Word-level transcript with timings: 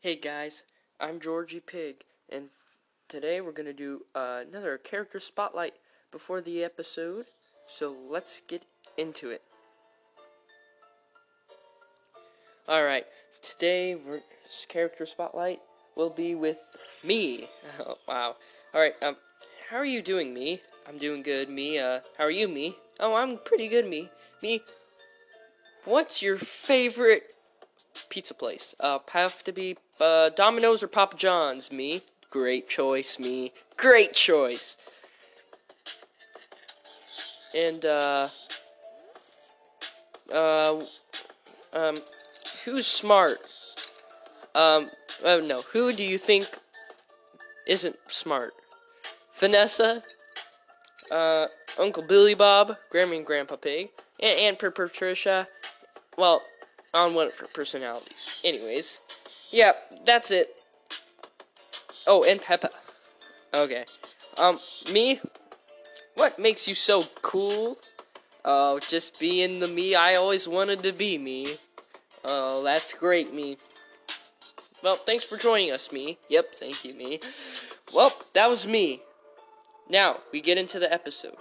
Hey 0.00 0.14
guys, 0.14 0.62
I'm 1.00 1.18
Georgie 1.18 1.58
Pig, 1.58 2.04
and 2.28 2.50
today 3.08 3.40
we're 3.40 3.50
gonna 3.50 3.72
do 3.72 4.02
uh, 4.14 4.44
another 4.48 4.78
character 4.78 5.18
spotlight 5.18 5.74
before 6.12 6.40
the 6.40 6.62
episode. 6.62 7.26
So 7.66 7.96
let's 8.08 8.42
get 8.42 8.64
into 8.96 9.30
it. 9.30 9.42
All 12.68 12.84
right, 12.84 13.06
today 13.42 13.96
we're, 13.96 14.20
character 14.68 15.04
spotlight 15.04 15.58
will 15.96 16.10
be 16.10 16.36
with 16.36 16.76
me. 17.02 17.48
Oh, 17.80 17.98
wow. 18.06 18.36
All 18.74 18.80
right. 18.80 18.94
Um, 19.02 19.16
how 19.68 19.78
are 19.78 19.84
you 19.84 20.00
doing, 20.00 20.32
me? 20.32 20.62
I'm 20.86 20.98
doing 20.98 21.24
good, 21.24 21.48
me. 21.48 21.80
Uh, 21.80 22.02
how 22.16 22.22
are 22.22 22.30
you, 22.30 22.46
me? 22.46 22.76
Oh, 23.00 23.14
I'm 23.14 23.36
pretty 23.38 23.66
good, 23.66 23.88
me. 23.88 24.08
Me. 24.44 24.60
What's 25.84 26.22
your 26.22 26.36
favorite 26.36 27.32
pizza 28.08 28.34
place? 28.34 28.74
Uh, 28.80 28.98
have 29.10 29.42
to 29.44 29.52
be 29.52 29.76
uh, 30.00 30.30
Domino's 30.30 30.82
or 30.82 30.88
Papa 30.88 31.16
John's. 31.16 31.70
Me. 31.72 32.02
Great 32.30 32.68
choice, 32.68 33.18
me. 33.18 33.52
Great 33.76 34.12
choice. 34.12 34.76
And 37.56 37.84
uh, 37.84 38.28
uh, 40.34 40.80
um, 41.72 41.96
who's 42.64 42.86
smart? 42.86 43.38
Um, 44.54 44.90
oh 45.24 45.40
no, 45.46 45.62
who 45.62 45.92
do 45.92 46.02
you 46.02 46.18
think 46.18 46.46
isn't 47.66 47.96
smart? 48.08 48.52
Vanessa, 49.36 50.02
uh, 51.10 51.46
Uncle 51.78 52.04
Billy 52.06 52.34
Bob, 52.34 52.76
Grammy 52.92 53.18
and 53.18 53.26
Grandpa 53.26 53.56
Pig, 53.56 53.88
and 54.20 54.38
Aunt 54.38 54.58
Patricia. 54.58 55.46
Well, 56.16 56.42
on 56.94 57.14
one 57.14 57.26
of 57.26 57.36
her 57.38 57.46
personalities. 57.52 58.40
Anyways, 58.44 59.00
yeah, 59.50 59.72
that's 60.04 60.30
it. 60.30 60.46
Oh, 62.06 62.24
and 62.24 62.40
Peppa. 62.40 62.70
Okay. 63.54 63.84
Um, 64.38 64.58
me? 64.92 65.20
What 66.14 66.38
makes 66.38 66.66
you 66.66 66.74
so 66.74 67.02
cool? 67.22 67.78
Oh, 68.44 68.78
just 68.88 69.20
being 69.20 69.60
the 69.60 69.68
me 69.68 69.94
I 69.94 70.14
always 70.14 70.48
wanted 70.48 70.80
to 70.80 70.92
be, 70.92 71.18
me. 71.18 71.46
Oh, 72.24 72.62
that's 72.62 72.92
great, 72.92 73.32
me. 73.34 73.56
Well, 74.82 74.96
thanks 74.96 75.24
for 75.24 75.36
joining 75.36 75.72
us, 75.72 75.92
me. 75.92 76.18
Yep, 76.30 76.44
thank 76.54 76.84
you, 76.84 76.94
me. 76.94 77.20
Well, 77.94 78.12
that 78.34 78.48
was 78.48 78.66
me. 78.66 79.02
Now, 79.90 80.18
we 80.32 80.40
get 80.40 80.58
into 80.58 80.78
the 80.78 80.92
episode. 80.92 81.36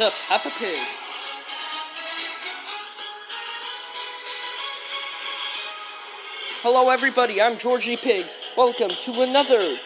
To 0.00 0.10
Peppa 0.28 0.48
Pig. 0.58 0.78
Hello, 6.62 6.88
everybody. 6.88 7.42
I'm 7.42 7.58
Georgie 7.58 7.98
Pig. 7.98 8.24
Welcome 8.56 8.88
to 8.88 9.20
another 9.20 9.76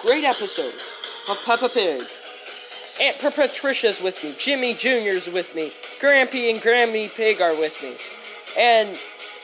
great 0.00 0.22
episode 0.22 0.74
of 1.28 1.44
Peppa 1.44 1.68
Pig. 1.68 2.02
Aunt 3.00 3.18
Patricia's 3.18 4.00
with 4.00 4.22
me. 4.22 4.32
Jimmy 4.38 4.74
Jr.'s 4.74 5.28
with 5.28 5.52
me. 5.56 5.72
Grampy 5.98 6.48
and 6.50 6.60
Grammy 6.60 7.12
Pig 7.12 7.40
are 7.40 7.58
with 7.58 7.82
me. 7.82 7.96
And 8.56 8.96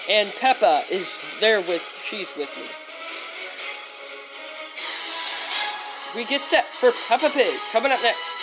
and 0.09 0.33
Peppa 0.39 0.83
is 0.93 1.13
there 1.41 1.59
with 1.63 1.83
she's 2.05 2.31
with 2.37 2.57
me. 2.57 2.69
We 6.15 6.25
get 6.25 6.43
set 6.43 6.67
for 6.67 6.93
Peppa 7.09 7.31
Pig 7.31 7.59
coming 7.73 7.91
up 7.91 8.01
next. 8.05 8.42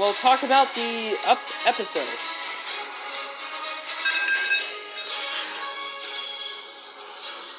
We'll 0.00 0.14
talk 0.14 0.42
about 0.44 0.74
the 0.74 1.14
up 1.26 1.38
episode. 1.66 2.08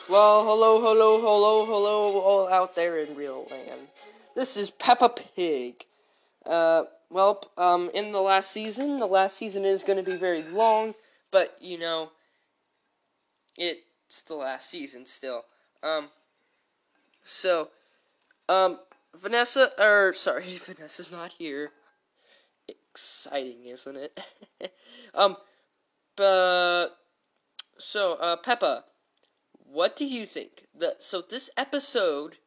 Well, 0.09 0.43
hello, 0.43 0.81
hello, 0.81 1.21
hello, 1.21 1.65
hello, 1.67 2.19
all 2.19 2.49
out 2.49 2.73
there 2.73 2.97
in 2.97 3.15
real 3.15 3.45
land. 3.51 3.81
This 4.33 4.57
is 4.57 4.71
Peppa 4.71 5.09
Pig. 5.09 5.85
Uh, 6.43 6.85
well, 7.11 7.43
um, 7.59 7.91
in 7.93 8.11
the 8.11 8.21
last 8.21 8.49
season, 8.49 8.97
the 8.97 9.05
last 9.05 9.37
season 9.37 9.63
is 9.63 9.83
going 9.83 10.03
to 10.03 10.11
be 10.11 10.17
very 10.17 10.41
long, 10.41 10.95
but 11.29 11.55
you 11.61 11.77
know, 11.77 12.09
it's 13.55 14.23
the 14.23 14.33
last 14.33 14.67
season 14.67 15.05
still. 15.05 15.45
Um, 15.83 16.09
so, 17.23 17.69
um, 18.49 18.79
Vanessa, 19.15 19.73
or 19.79 20.13
sorry, 20.13 20.57
Vanessa's 20.65 21.11
not 21.11 21.33
here. 21.33 21.69
Exciting, 22.91 23.65
isn't 23.65 23.97
it? 23.97 24.19
um, 25.13 25.37
but 26.15 26.89
so, 27.77 28.13
uh, 28.13 28.35
Peppa 28.37 28.83
what 29.71 29.95
do 29.95 30.05
you 30.05 30.25
think? 30.25 30.67
The 30.77 30.97
so 30.99 31.21
this 31.21 31.49
episode's 31.55 32.37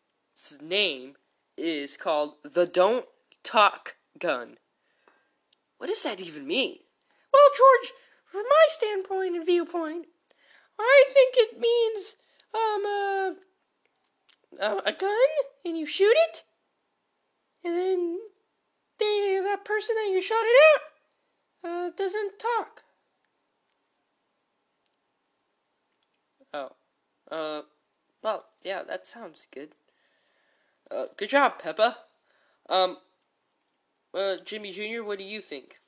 name 0.61 1.15
is 1.57 1.97
called 1.97 2.35
the 2.45 2.67
Don't 2.67 3.07
Talk 3.43 3.97
Gun. 4.19 4.59
What 5.79 5.87
does 5.87 6.03
that 6.03 6.21
even 6.21 6.47
mean? 6.47 6.79
Well, 7.33 7.49
George, 7.57 7.93
from 8.31 8.43
my 8.43 8.67
standpoint 8.69 9.37
and 9.37 9.47
viewpoint, 9.47 10.07
I 10.79 11.05
think 11.15 11.35
it 11.39 11.59
means 11.59 12.17
um 12.55 13.39
uh, 14.61 14.81
a 14.85 14.93
gun 14.93 15.29
and 15.65 15.79
you 15.79 15.87
shoot 15.87 16.15
it, 16.29 16.45
and 17.65 17.75
then 17.75 18.19
the 18.99 19.41
that 19.45 19.65
person 19.65 19.97
that 19.97 20.11
you 20.13 20.21
shot 20.21 20.43
it 20.43 20.81
at 21.65 21.71
uh, 21.71 21.91
doesn't 21.97 22.39
talk. 22.39 22.83
Oh. 26.53 26.71
Uh, 27.31 27.63
well, 28.23 28.45
yeah, 28.63 28.83
that 28.87 29.07
sounds 29.07 29.49
good. 29.53 29.71
Uh, 30.91 31.07
good 31.17 31.31
job, 31.31 31.59
Peppa. 31.59 31.97
Um, 32.69 32.99
uh, 34.15 34.37
Jimmy 34.45 34.71
Jr., 34.71 35.03
what 35.03 35.19
do 35.19 35.25
you 35.25 35.41
think? 35.41 35.81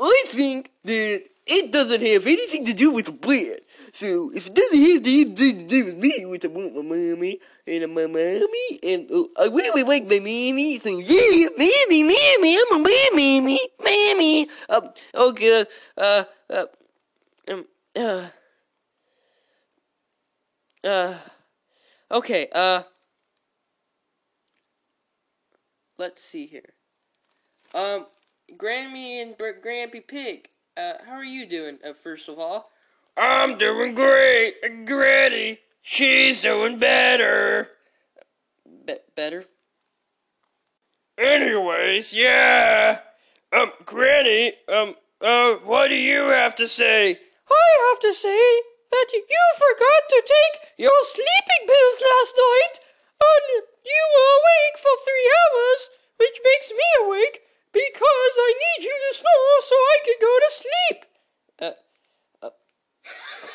I 0.00 0.24
think 0.26 0.70
that 0.84 1.24
it 1.46 1.72
doesn't 1.72 2.02
have 2.02 2.26
anything 2.26 2.64
to 2.66 2.72
do 2.72 2.90
with 2.90 3.20
blood. 3.20 3.60
So 3.92 4.30
if 4.34 4.46
it 4.46 4.54
doesn't 4.54 4.78
have 4.78 5.06
anything 5.06 5.34
to 5.34 5.52
do 5.64 5.84
with 5.86 5.96
me, 5.96 6.24
with 6.26 6.44
my 6.44 6.82
mommy 6.82 7.40
and 7.66 7.94
my 7.94 8.06
mommy, 8.06 8.78
and 8.82 9.10
uh, 9.10 9.24
I 9.40 9.46
really 9.46 9.82
like 9.82 10.04
my 10.04 10.18
mommy, 10.18 10.78
so 10.78 10.90
yeah, 10.98 11.48
mommy, 11.56 12.02
mommy, 12.02 12.58
I'm 12.58 12.76
a 12.76 12.78
mommy, 12.78 13.58
mommy. 13.80 14.48
Um, 14.68 14.90
oh 15.14 15.32
god, 15.32 15.66
uh, 15.96 16.24
uh, 16.50 16.64
um, 17.48 17.64
uh. 17.96 18.28
Uh, 20.84 21.14
okay, 22.10 22.48
uh, 22.54 22.82
let's 25.98 26.22
see 26.22 26.46
here. 26.46 26.72
Um, 27.74 28.06
Grammy 28.56 29.22
and 29.22 29.36
Grampy 29.36 30.06
Pig, 30.06 30.48
uh, 30.76 30.94
how 31.06 31.14
are 31.14 31.24
you 31.24 31.46
doing, 31.46 31.78
uh, 31.84 31.92
first 31.92 32.28
of 32.28 32.38
all? 32.38 32.70
I'm 33.16 33.58
doing 33.58 33.94
great, 33.94 34.86
Granny. 34.86 35.58
She's 35.82 36.40
doing 36.40 36.78
better. 36.78 37.70
Be- 38.86 38.98
better? 39.14 39.44
Anyways, 41.18 42.14
yeah. 42.14 43.00
Um, 43.52 43.72
Granny, 43.84 44.54
um, 44.68 44.94
uh, 45.20 45.54
what 45.64 45.88
do 45.88 45.96
you 45.96 46.28
have 46.28 46.54
to 46.56 46.68
say? 46.68 47.18
I 47.50 47.90
have 47.90 48.00
to 48.00 48.12
say 48.12 48.62
that 48.90 49.06
you 49.12 49.42
forgot 49.58 50.02
to 50.10 50.22
take 50.24 50.70
your 50.78 51.02
sleeping 51.02 51.66
pills 51.66 51.98
last 52.00 52.34
night, 52.36 52.80
and 53.20 53.64
you 53.84 54.02
were 54.14 54.32
awake 54.38 54.78
for 54.78 54.94
three 55.04 55.30
hours, 55.36 55.90
which 56.18 56.40
makes 56.44 56.70
me 56.70 57.04
awake 57.04 57.47
because 57.78 58.34
I 58.48 58.54
need 58.64 58.84
you 58.84 58.96
to 59.08 59.14
snore 59.14 59.58
so 59.60 59.74
I 59.74 59.98
can 60.04 60.14
go 60.20 60.34
to 60.44 60.50
sleep. 60.50 60.98
Uh, 61.60 62.46
uh 62.46 62.50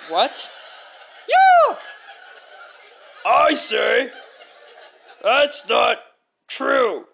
what? 0.10 0.50
Yeah! 1.28 1.78
I 3.26 3.54
say, 3.54 4.10
that's 5.22 5.68
not 5.68 5.98
true. 6.48 7.06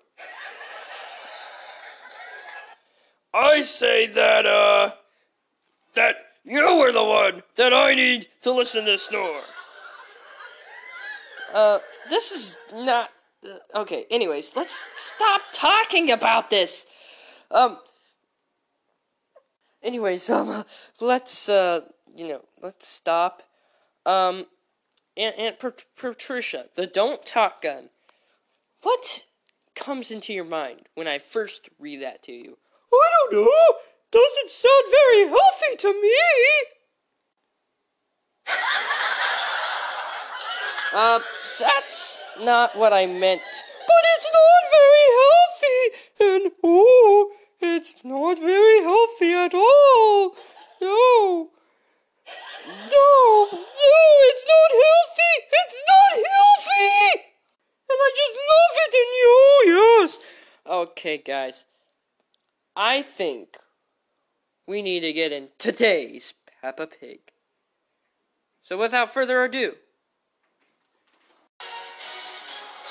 I 3.33 3.61
say 3.61 4.07
that, 4.07 4.45
uh, 4.45 4.91
that 5.95 6.15
you 6.43 6.77
were 6.77 6.91
the 6.91 7.03
one 7.03 7.43
that 7.55 7.73
I 7.73 7.95
need 7.95 8.27
to 8.41 8.51
listen 8.51 8.85
to 8.85 8.97
snore. 8.97 9.41
Uh, 11.53 11.79
this 12.09 12.31
is 12.31 12.57
not 12.73 13.09
uh, 13.45 13.79
okay. 13.81 14.05
Anyways, 14.11 14.55
let's 14.55 14.85
stop 14.95 15.41
talking 15.53 16.11
about 16.11 16.49
this. 16.49 16.87
Um. 17.51 17.77
Anyways, 19.81 20.29
um, 20.29 20.63
let's 20.99 21.49
uh, 21.49 21.81
you 22.15 22.27
know, 22.27 22.41
let's 22.61 22.87
stop. 22.87 23.43
Um, 24.05 24.45
Aunt 25.17 25.37
Aunt 25.37 25.59
Pat- 25.59 25.85
Patricia, 25.97 26.65
the 26.75 26.87
don't 26.87 27.25
talk 27.25 27.61
gun. 27.61 27.89
What 28.81 29.25
comes 29.75 30.11
into 30.11 30.33
your 30.33 30.45
mind 30.45 30.81
when 30.95 31.07
I 31.07 31.19
first 31.19 31.69
read 31.79 32.01
that 32.01 32.23
to 32.23 32.31
you? 32.31 32.57
I 32.93 33.09
don't 33.29 33.45
know. 33.45 33.79
Doesn't 34.11 34.49
sound 34.49 34.83
very 34.89 35.27
healthy 35.27 35.75
to 35.79 36.01
me. 36.01 36.15
Uh, 40.91 41.19
that's 41.59 42.23
not 42.41 42.75
what 42.75 42.93
I 42.93 43.05
meant. 43.05 43.41
But 43.87 44.03
it's 44.15 44.27
not 44.33 44.63
very 44.71 45.07
healthy. 45.21 46.43
And 46.43 46.51
oh, 46.63 47.31
it's 47.61 47.95
not 48.03 48.39
very 48.39 48.81
healthy 48.81 49.33
at 49.33 49.53
all. 49.53 50.35
No. 50.81 51.49
No, 52.67 53.47
no, 53.51 53.99
it's 54.29 54.45
not 54.47 54.71
healthy. 54.71 55.35
It's 55.51 55.75
not 55.87 56.11
healthy. 56.13 57.21
And 57.89 57.97
I 57.99 58.11
just 58.15 58.35
love 58.51 58.75
it 58.85 58.93
in 59.01 59.09
you, 59.19 60.01
yes. 60.01 60.19
Okay, 60.67 61.17
guys. 61.17 61.65
I 62.75 63.01
think 63.01 63.57
we 64.67 64.81
need 64.81 65.01
to 65.01 65.13
get 65.13 65.31
in 65.31 65.49
today's 65.57 66.33
Peppa 66.61 66.87
Pig. 66.87 67.19
So, 68.61 68.77
without 68.77 69.11
further 69.11 69.43
ado. 69.43 69.73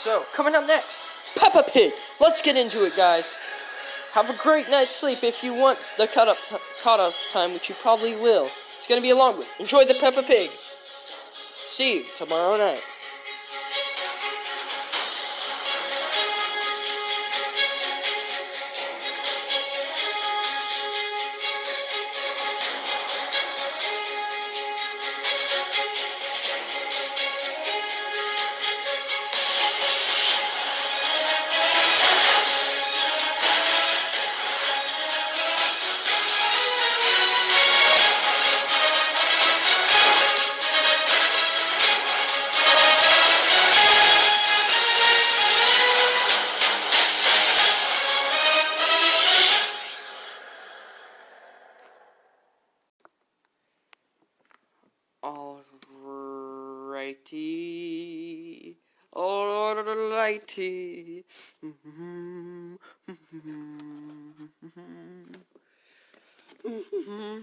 So, 0.03 0.25
coming 0.35 0.56
up 0.56 0.67
next, 0.67 1.05
Peppa 1.37 1.62
Pig. 1.62 1.93
Let's 2.20 2.43
get 2.43 2.56
into 2.56 2.85
it, 2.85 2.97
guys. 2.97 3.57
Have 4.14 4.31
a 4.31 4.43
great 4.43 4.69
night's 4.70 4.96
sleep 4.96 5.22
if 5.22 5.44
you 5.44 5.55
want 5.55 5.78
the 5.96 6.06
cut 6.06 6.28
up 6.28 6.38
t- 6.49 6.56
cut 6.82 6.99
off 6.99 7.28
time, 7.32 7.52
which 7.52 7.69
you 7.69 7.75
probably 7.82 8.16
will. 8.16 8.44
It's 8.44 8.87
gonna 8.88 9.02
be 9.02 9.10
a 9.10 9.16
long 9.16 9.37
one. 9.37 9.46
Enjoy 9.60 9.84
the 9.84 9.94
Peppa 9.94 10.22
Pig. 10.22 10.50
See 11.55 11.99
you 11.99 12.05
tomorrow 12.16 12.56
night. 12.56 12.82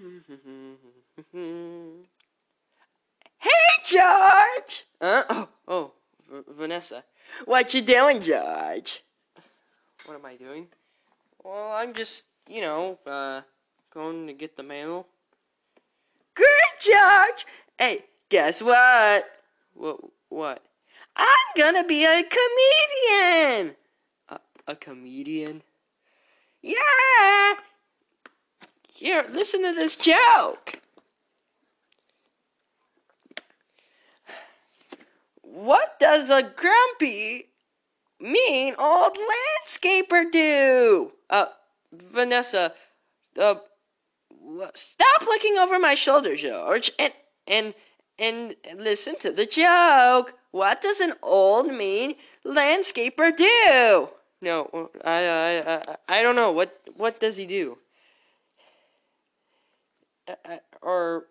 Hey, 3.37 3.49
George! 3.85 4.85
Huh? 5.01 5.23
Oh, 5.29 5.49
oh, 5.67 5.91
V- 6.29 6.43
Vanessa. 6.57 7.03
What 7.45 7.73
you 7.73 7.81
doing, 7.81 8.21
George? 8.21 9.03
What 10.05 10.15
am 10.15 10.25
I 10.25 10.35
doing? 10.35 10.67
Well, 11.43 11.71
I'm 11.71 11.93
just, 11.93 12.25
you 12.47 12.61
know, 12.61 12.97
uh, 13.05 13.41
going 13.93 14.27
to 14.27 14.33
get 14.33 14.57
the 14.57 14.63
mail. 14.63 15.07
Good, 16.33 16.45
George! 16.81 17.45
Hey, 17.77 18.05
guess 18.29 18.61
what? 18.61 19.25
What? 19.73 19.99
What? 20.29 20.63
I'm 21.15 21.47
gonna 21.57 21.83
be 21.83 22.05
a 22.05 22.23
comedian! 22.23 23.75
A, 24.29 24.39
a 24.67 24.75
comedian? 24.75 25.63
Yeah! 26.61 27.53
Here, 28.95 29.25
listen 29.29 29.61
to 29.63 29.73
this 29.73 29.97
joke. 29.97 30.79
What 35.41 35.99
does 35.99 36.29
a 36.29 36.41
grumpy, 36.43 37.47
mean 38.21 38.73
old 38.77 39.17
landscaper 39.17 40.31
do? 40.31 41.11
Uh, 41.29 41.47
Vanessa. 41.91 42.73
Uh, 43.37 43.55
Stop 44.73 45.21
looking 45.23 45.57
over 45.57 45.77
my 45.79 45.95
shoulder, 45.95 46.35
George, 46.35 46.91
and 46.99 47.13
and 47.47 47.73
and 48.17 48.55
listen 48.77 49.17
to 49.19 49.31
the 49.31 49.45
joke. 49.45 50.35
What 50.51 50.81
does 50.81 51.01
an 51.01 51.13
old, 51.21 51.67
mean 51.67 52.15
landscaper 52.45 53.35
do? 53.35 54.09
no, 54.41 54.89
I, 55.03 55.25
I, 55.25 55.73
I, 55.73 55.95
I 56.07 56.21
don't 56.21 56.35
know. 56.35 56.51
What, 56.51 56.79
what 56.95 57.19
does 57.19 57.35
he 57.35 57.45
do? 57.45 57.77
Uh, 60.27 60.33
uh, 60.45 60.57
or, 60.81 61.25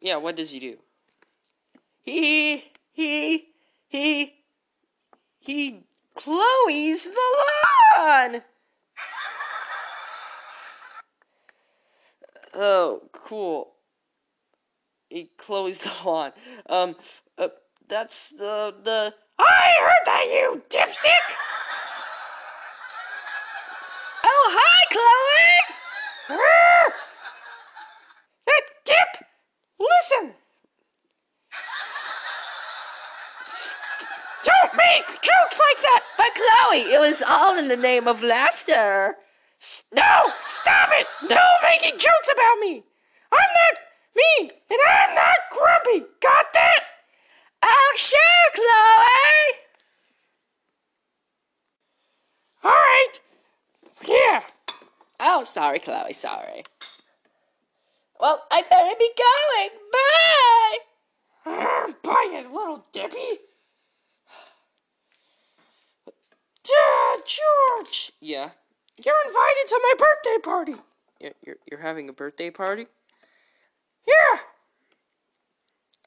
yeah, 0.00 0.16
what 0.16 0.36
does 0.36 0.50
he 0.50 0.60
do? 0.60 0.76
He 2.02 2.64
he 2.92 3.48
he 3.88 4.34
he 5.38 5.84
Chloe's 6.14 7.04
the 7.04 7.10
lawn. 7.98 8.42
Oh, 12.60 13.02
cool. 13.12 13.74
He 15.10 15.30
Chloe's 15.36 15.78
the 15.78 15.92
lawn. 16.04 16.32
Um, 16.68 16.96
uh, 17.36 17.48
that's 17.86 18.30
the 18.30 18.74
the. 18.82 19.14
I 19.38 19.76
heard 19.80 20.06
that, 20.06 20.24
you 20.28 20.62
dipstick. 20.70 21.08
Oh 24.24 24.50
hi, 24.50 24.84
Chloe. 24.90 26.40
Arr! 26.40 26.92
That 28.46 28.62
dip. 28.84 29.24
Listen. 29.98 30.32
Don't 34.44 34.76
make 34.76 35.06
jokes 35.06 35.58
like 35.58 35.82
that. 35.82 36.02
But 36.16 36.34
Chloe, 36.34 36.92
it 36.92 37.00
was 37.00 37.22
all 37.26 37.58
in 37.58 37.68
the 37.68 37.76
name 37.76 38.06
of 38.06 38.22
laughter. 38.22 39.16
S- 39.60 39.82
No, 39.92 40.32
stop 40.46 40.90
it. 40.92 41.06
No 41.28 41.40
making 41.62 41.98
jokes 41.98 42.28
about 42.32 42.58
me. 42.60 42.84
I'm 43.32 43.38
not 43.38 43.78
mean 44.16 44.50
and 44.70 44.78
I'm 44.88 45.14
not 45.14 45.36
grumpy. 45.50 46.06
Got 46.20 46.46
that? 46.54 46.80
Oh 47.62 47.92
sure, 47.96 48.50
Chloe. 48.54 49.58
All 52.64 52.70
right. 52.70 53.12
Yeah. 54.08 54.42
Oh, 55.20 55.42
sorry, 55.44 55.80
Chloe. 55.80 56.12
Sorry. 56.12 56.62
Well, 58.20 58.42
I 58.50 58.62
better 58.62 58.96
be 58.98 59.10
going. 59.16 59.70
Bye. 59.92 60.78
Bye, 62.02 62.28
you 62.32 62.48
little 62.52 62.84
dippy. 62.92 63.38
Duh, 66.64 67.22
George, 67.24 68.12
Yeah, 68.20 68.50
you're 69.02 69.14
invited 69.26 69.68
to 69.68 69.80
my 69.82 69.94
birthday 69.98 70.38
party. 70.42 70.74
you're 71.20 71.32
you're, 71.46 71.56
you're 71.70 71.80
having 71.80 72.08
a 72.08 72.12
birthday 72.12 72.50
party. 72.50 72.86
Yeah, 74.06 74.40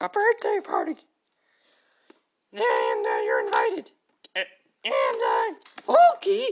a 0.01 0.09
birthday 0.09 0.59
party. 0.63 0.97
And 2.53 3.05
uh, 3.07 3.21
you're 3.23 3.45
invited. 3.45 3.91
And 4.35 5.17
uh, 5.25 5.53
Hulky, 5.87 6.45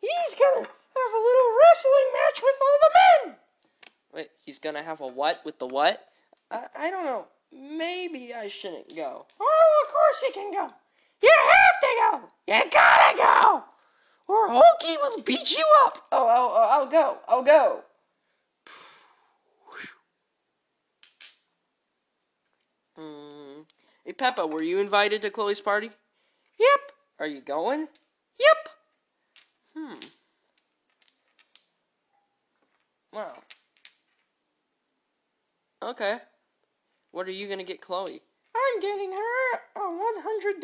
he's 0.00 0.34
gonna 0.38 0.66
have 0.66 1.14
a 1.14 1.24
little 1.26 1.50
wrestling 1.58 2.08
match 2.12 2.42
with 2.42 2.56
all 2.60 2.78
the 2.82 2.90
men. 3.30 3.36
Wait, 4.16 4.30
he's 4.46 4.58
gonna 4.58 4.82
have 4.82 5.02
a 5.02 5.06
what 5.06 5.42
with 5.44 5.58
the 5.58 5.66
what? 5.66 6.08
I 6.50 6.64
I 6.74 6.90
don't 6.90 7.04
know. 7.04 7.26
Maybe 7.52 8.32
I 8.32 8.48
shouldn't 8.48 8.96
go. 8.96 9.26
Oh, 9.38 9.84
of 9.84 9.92
course 9.92 10.22
you 10.22 10.32
can 10.32 10.50
go. 10.50 10.66
You 11.22 11.32
have 11.50 11.80
to 11.80 11.86
go. 12.00 12.54
You 12.54 12.70
gotta 12.70 13.16
go. 13.18 13.64
Or 14.26 14.48
Hulky 14.48 14.96
will 14.96 15.22
beat 15.22 15.56
you 15.56 15.64
up. 15.84 15.98
Oh, 16.10 16.26
I'll, 16.26 16.48
I'll, 16.48 16.80
I'll 16.80 16.90
go. 16.90 17.18
I'll 17.28 17.42
go. 17.42 17.82
Hmm. 22.96 23.62
Hey, 24.06 24.14
Peppa, 24.14 24.46
were 24.46 24.62
you 24.62 24.78
invited 24.78 25.20
to 25.20 25.30
Chloe's 25.30 25.60
party? 25.60 25.90
Yep. 26.58 26.92
Are 27.18 27.26
you 27.26 27.42
going? 27.42 27.88
Yep. 28.40 28.68
Okay. 35.86 36.18
What 37.12 37.28
are 37.28 37.32
you 37.32 37.48
gonna 37.48 37.62
get 37.62 37.80
Chloe? 37.80 38.20
I'm 38.56 38.80
getting 38.80 39.12
her 39.12 39.54
a 39.76 39.78
$100 39.78 40.60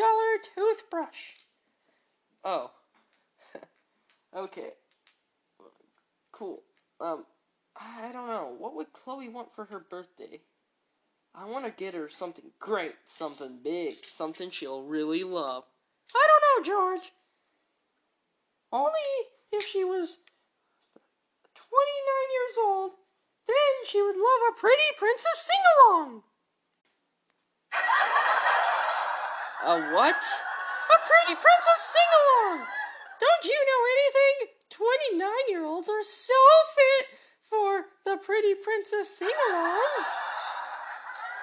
toothbrush. 0.52 1.35
Oh. 2.43 2.73
okay. 4.37 4.71
Cool. 6.33 6.61
Um, 7.00 7.25
I 7.76 8.11
don't 8.12 8.26
know. 8.26 8.52
What 8.59 8.75
would 8.75 8.93
Chloe 8.93 9.29
want 9.29 9.52
for 9.52 9.64
her 9.67 9.79
birthday? 9.79 10.41
I 11.37 11.45
want 11.49 11.64
to 11.67 11.71
get 11.71 11.95
her 11.95 12.09
something 12.09 12.50
great, 12.59 12.97
something 13.07 13.61
big, 13.62 14.05
something 14.05 14.50
she'll 14.50 14.83
really 14.83 15.23
love. 15.23 15.62
I 16.14 16.26
don't 16.29 16.67
know, 16.67 16.75
George. 16.75 17.12
Only 18.73 18.91
if 19.52 19.62
she 19.64 19.85
was 19.85 20.19
29 21.55 21.71
years 22.35 22.59
old, 22.61 22.91
then 23.46 23.72
she 23.87 24.00
would 24.02 24.16
love 24.16 24.42
a 24.50 24.58
pretty 24.58 24.90
princess 24.99 25.49
sing 25.49 25.64
along. 25.78 26.22
A 29.64 29.78
what? 29.94 30.16
A 30.16 30.99
pretty 31.06 31.38
princess 31.38 31.80
sing 31.80 32.11
along. 32.18 32.66
Don't 33.20 33.44
you 33.44 33.54
know 33.54 33.82
anything? 33.94 34.52
29 34.70 35.30
year 35.49 35.64
olds 35.64 35.88
are 35.88 36.02
so 36.02 36.34
fit 36.75 37.06
for 37.49 37.87
the 38.04 38.16
pretty 38.16 38.54
princess 38.54 39.08
sing 39.08 39.28
alongs. 39.50 40.06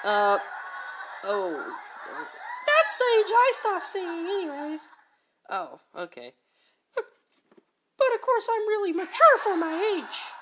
Uh, 0.04 0.38
oh. 1.24 1.76
That's 2.68 2.98
the 2.98 3.06
age 3.20 3.32
I 3.32 3.52
stopped 3.56 3.88
singing, 3.88 4.26
anyways. 4.26 4.88
Oh, 5.50 5.80
okay. 5.98 6.34
But 6.96 8.16
of 8.16 8.22
course, 8.22 8.48
I'm 8.52 8.68
really 8.68 8.94
mature 8.94 9.38
for 9.44 9.56
my 9.58 9.74
age. 9.98 10.39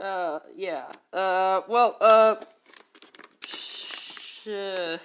Uh, 0.00 0.40
yeah. 0.54 0.86
Uh, 1.12 1.62
well, 1.68 1.96
uh. 2.00 2.36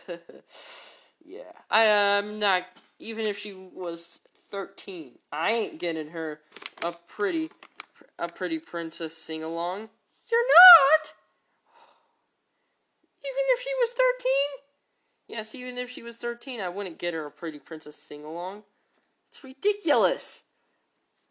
yeah. 1.25 1.51
I 1.69 1.83
am 1.83 2.39
not. 2.39 2.63
Even 2.99 3.25
if 3.25 3.37
she 3.37 3.53
was 3.53 4.19
13, 4.51 5.13
I 5.31 5.51
ain't 5.51 5.79
getting 5.79 6.09
her 6.09 6.41
a 6.83 6.93
pretty. 7.07 7.49
A 8.19 8.27
pretty 8.27 8.59
princess 8.59 9.17
sing 9.17 9.41
along. 9.41 9.89
You're 10.31 10.47
not? 10.47 11.13
Even 13.23 13.43
if 13.49 13.61
she 13.61 13.69
was 13.79 13.91
13? 13.91 14.31
Yes, 15.27 15.55
even 15.55 15.77
if 15.77 15.89
she 15.89 16.03
was 16.03 16.17
13, 16.17 16.59
I 16.59 16.69
wouldn't 16.69 16.99
get 16.99 17.13
her 17.13 17.25
a 17.25 17.31
pretty 17.31 17.57
princess 17.57 17.95
sing 17.95 18.23
along. 18.23 18.63
It's 19.29 19.43
ridiculous. 19.43 20.43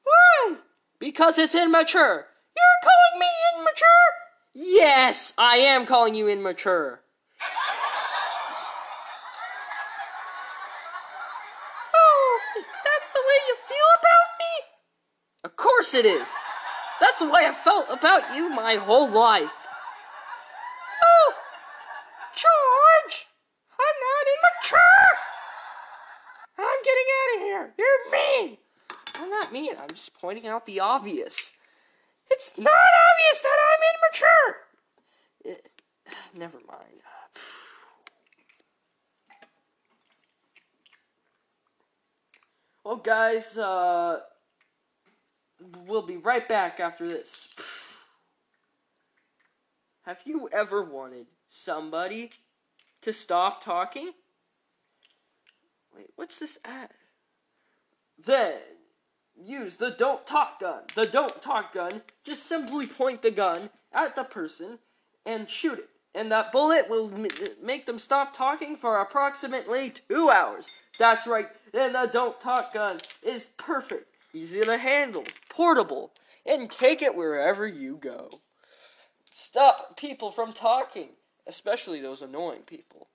Why? 0.02 0.56
Because 0.98 1.38
it's 1.38 1.54
immature. 1.54 2.26
You're 2.60 2.80
calling 2.82 3.20
me 3.20 3.26
immature? 3.56 4.08
Yes, 4.54 5.32
I 5.38 5.56
am 5.58 5.86
calling 5.86 6.14
you 6.14 6.28
immature. 6.28 7.00
Oh, 11.92 12.40
that's 12.84 13.10
the 13.10 13.18
way 13.18 13.38
you 13.48 13.56
feel 13.68 13.90
about 13.98 14.28
me? 14.38 14.52
Of 15.44 15.56
course 15.56 15.94
it 15.94 16.04
is. 16.04 16.32
That's 17.00 17.18
the 17.18 17.26
way 17.26 17.46
I 17.46 17.52
felt 17.52 17.88
about 17.90 18.34
you 18.36 18.50
my 18.50 18.74
whole 18.76 19.08
life. 19.08 19.52
Oh, 21.02 21.34
George, 22.34 23.26
I'm 23.72 23.96
not 24.06 24.26
immature. 24.36 25.10
I'm 26.58 26.82
getting 26.84 27.08
out 27.16 27.36
of 27.36 27.42
here. 27.42 27.74
You're 27.78 28.10
mean. 28.12 28.58
I'm 29.16 29.30
not 29.30 29.52
mean. 29.52 29.74
I'm 29.80 29.88
just 29.90 30.14
pointing 30.14 30.46
out 30.46 30.66
the 30.66 30.80
obvious. 30.80 31.52
It's 32.30 32.56
not 32.56 32.68
obvious 32.68 33.40
that 33.40 33.58
I'm 33.68 33.82
immature. 33.94 34.56
Eh, 35.46 36.14
never 36.38 36.58
mind. 36.66 37.00
Well, 42.82 42.96
guys, 42.96 43.58
uh, 43.58 44.20
we'll 45.86 46.02
be 46.02 46.16
right 46.16 46.48
back 46.48 46.80
after 46.80 47.06
this. 47.06 47.46
Have 50.06 50.22
you 50.24 50.48
ever 50.50 50.82
wanted 50.82 51.26
somebody 51.48 52.30
to 53.02 53.12
stop 53.12 53.62
talking? 53.62 54.12
Wait, 55.94 56.08
what's 56.16 56.38
this 56.38 56.58
ad? 56.64 56.88
Then 58.18 58.60
use 59.44 59.76
the 59.76 59.90
don't 59.90 60.26
talk 60.26 60.60
gun. 60.60 60.82
The 60.94 61.06
don't 61.06 61.40
talk 61.42 61.72
gun, 61.72 62.02
just 62.24 62.44
simply 62.44 62.86
point 62.86 63.22
the 63.22 63.30
gun 63.30 63.70
at 63.92 64.16
the 64.16 64.24
person 64.24 64.78
and 65.26 65.48
shoot 65.48 65.78
it. 65.78 65.88
And 66.14 66.30
that 66.32 66.50
bullet 66.50 66.90
will 66.90 67.12
make 67.62 67.86
them 67.86 67.98
stop 67.98 68.32
talking 68.32 68.76
for 68.76 69.00
approximately 69.00 69.90
two 69.90 70.30
hours. 70.30 70.70
That's 70.98 71.26
right, 71.26 71.48
and 71.72 71.94
the 71.94 72.06
don't 72.06 72.40
talk 72.40 72.74
gun 72.74 73.00
is 73.22 73.50
perfect, 73.56 74.14
easy 74.34 74.64
to 74.64 74.76
handle, 74.76 75.24
portable, 75.48 76.12
and 76.44 76.70
take 76.70 77.00
it 77.00 77.14
wherever 77.14 77.66
you 77.66 77.96
go. 77.96 78.40
Stop 79.32 79.96
people 79.96 80.30
from 80.30 80.52
talking, 80.52 81.10
especially 81.46 82.00
those 82.00 82.22
annoying 82.22 82.62
people. 82.62 83.06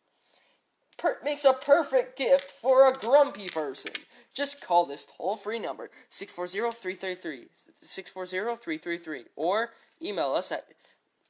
Per- 0.97 1.19
makes 1.23 1.43
a 1.43 1.53
perfect 1.53 2.17
gift 2.17 2.51
for 2.51 2.87
a 2.87 2.93
grumpy 2.93 3.47
person. 3.47 3.91
Just 4.33 4.61
call 4.61 4.85
this 4.85 5.07
toll 5.17 5.35
free 5.35 5.59
number 5.59 5.89
640 6.09 6.77
333 6.77 7.47
640 7.75 8.61
333 8.61 9.25
or 9.35 9.71
email 10.01 10.33
us 10.33 10.51
at 10.51 10.65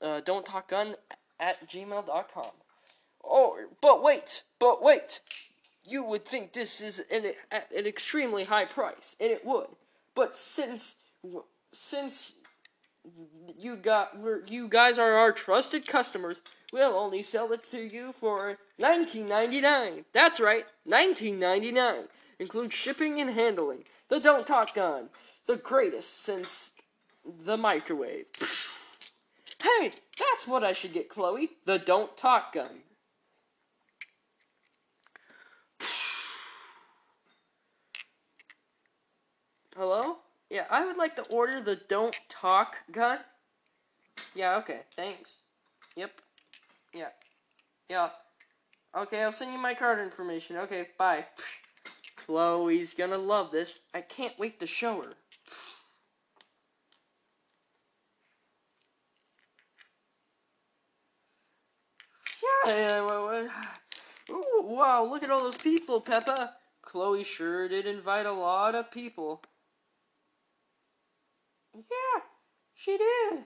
uh, 0.02 0.22
don't 0.22 0.46
talk 0.46 0.70
gun 0.70 0.96
at 1.40 1.68
gmail.com. 1.70 2.52
Oh, 3.24 3.58
but 3.82 4.04
wait, 4.04 4.44
but 4.60 4.84
wait. 4.84 5.22
You 5.88 6.04
would 6.04 6.26
think 6.26 6.52
this 6.52 6.82
is 6.82 7.04
an, 7.12 7.32
at 7.52 7.72
an 7.72 7.86
extremely 7.86 8.44
high 8.44 8.66
price, 8.66 9.16
and 9.20 9.32
it 9.32 9.46
would. 9.46 9.68
But 10.16 10.36
since 10.36 10.96
since 11.74 12.34
you 13.58 13.76
got 13.76 14.18
you 14.48 14.68
guys 14.68 14.98
are 14.98 15.14
our 15.14 15.32
trusted 15.32 15.88
customers, 15.88 16.42
we'll 16.72 16.96
only 16.96 17.22
sell 17.22 17.52
it 17.52 17.64
to 17.72 17.82
you 17.82 18.12
for 18.12 18.58
19.99. 18.82 20.06
That's 20.14 20.40
right, 20.40 20.66
19.99. 20.88 22.08
Includes 22.40 22.74
shipping 22.74 23.20
and 23.20 23.30
handling. 23.30 23.84
The 24.10 24.20
Don't 24.20 24.46
Talk 24.46 24.76
gun, 24.76 25.10
the 25.46 25.56
greatest 25.58 26.24
since 26.24 26.72
the 27.44 27.58
microwave. 27.58 28.26
Hey, 29.62 29.92
that's 30.18 30.48
what 30.48 30.64
I 30.64 30.74
should 30.74 30.94
get, 30.94 31.10
Chloe. 31.10 31.52
The 31.66 31.80
Don't 31.80 32.16
Talk 32.16 32.54
gun. 32.54 32.82
Hello? 39.76 40.18
Yeah, 40.50 40.66
I 40.70 40.86
would 40.86 40.98
like 40.98 41.16
to 41.18 41.24
order 41.24 41.60
the 41.62 41.76
Don't 41.76 42.18
Talk 42.30 42.78
gun. 42.92 43.20
Yeah, 44.34 44.56
okay, 44.58 44.82
thanks. 44.96 45.40
Yep. 45.96 46.22
Yeah. 47.90 48.10
Okay, 48.98 49.24
I'll 49.24 49.32
send 49.32 49.52
you 49.52 49.60
my 49.60 49.74
card 49.74 50.00
information. 50.00 50.58
Okay, 50.58 50.88
bye. 50.98 51.26
Chloe's 52.16 52.94
gonna 52.94 53.18
love 53.18 53.52
this. 53.52 53.82
I 53.94 54.02
can't 54.02 54.38
wait 54.40 54.60
to 54.60 54.68
show 54.68 55.02
her. 55.02 55.14
Yeah, 62.68 63.50
Ooh, 64.30 64.62
wow, 64.64 65.04
look 65.04 65.24
at 65.24 65.30
all 65.30 65.44
those 65.44 65.58
people, 65.58 66.02
Peppa. 66.02 66.56
Chloe 66.82 67.24
sure 67.24 67.68
did 67.68 67.86
invite 67.86 68.26
a 68.26 68.32
lot 68.32 68.76
of 68.76 68.90
people. 68.92 69.44
Yeah, 71.76 72.22
she 72.74 72.98
did. 72.98 73.46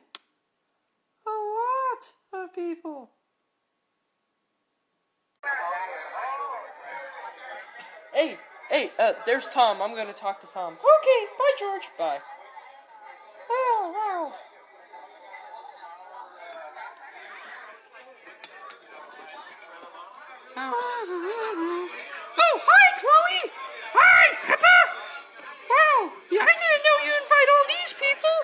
A 1.27 1.29
lot 1.29 2.43
of 2.43 2.53
people. 2.53 3.11
Hey, 8.19 8.35
hey, 8.69 8.91
uh, 8.99 9.13
there's 9.25 9.47
Tom. 9.47 9.81
I'm 9.81 9.95
gonna 9.95 10.11
talk 10.11 10.41
to 10.41 10.47
Tom. 10.47 10.73
Okay, 10.73 11.19
bye, 11.39 11.55
George. 11.57 11.87
Bye. 11.97 12.19
Wow, 13.47 13.93
wow. 13.95 14.33
Oh, 22.41 22.55
hi, 22.59 22.85
Chloe. 22.99 23.51
Hi, 23.95 24.25
Peppa. 24.51 24.77
Wow, 25.71 26.11
I 26.11 26.51
didn't 26.59 26.83
know 26.83 26.97
you 27.07 27.11
invite 27.15 27.49
all 27.55 27.65
these 27.71 27.93
people. 27.95 28.37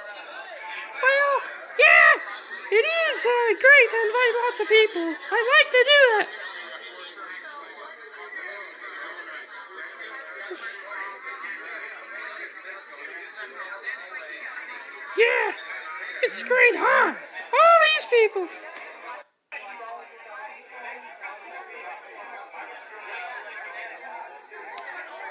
Well, 1.03 1.33
yeah, 1.75 2.79
it 2.79 2.85
is 2.87 3.17
uh, 3.27 3.59
great 3.59 3.87
to 3.91 3.97
invite 4.07 4.33
lots 4.39 4.59
of 4.63 4.67
people. 4.71 5.07
I 5.11 5.39
like 5.51 5.67
to 5.67 5.83
do 5.83 5.99
that. 6.15 6.44
Great, 16.47 16.75
huh? 16.77 17.13
All 17.13 17.77
these 17.95 18.05
people. 18.05 18.47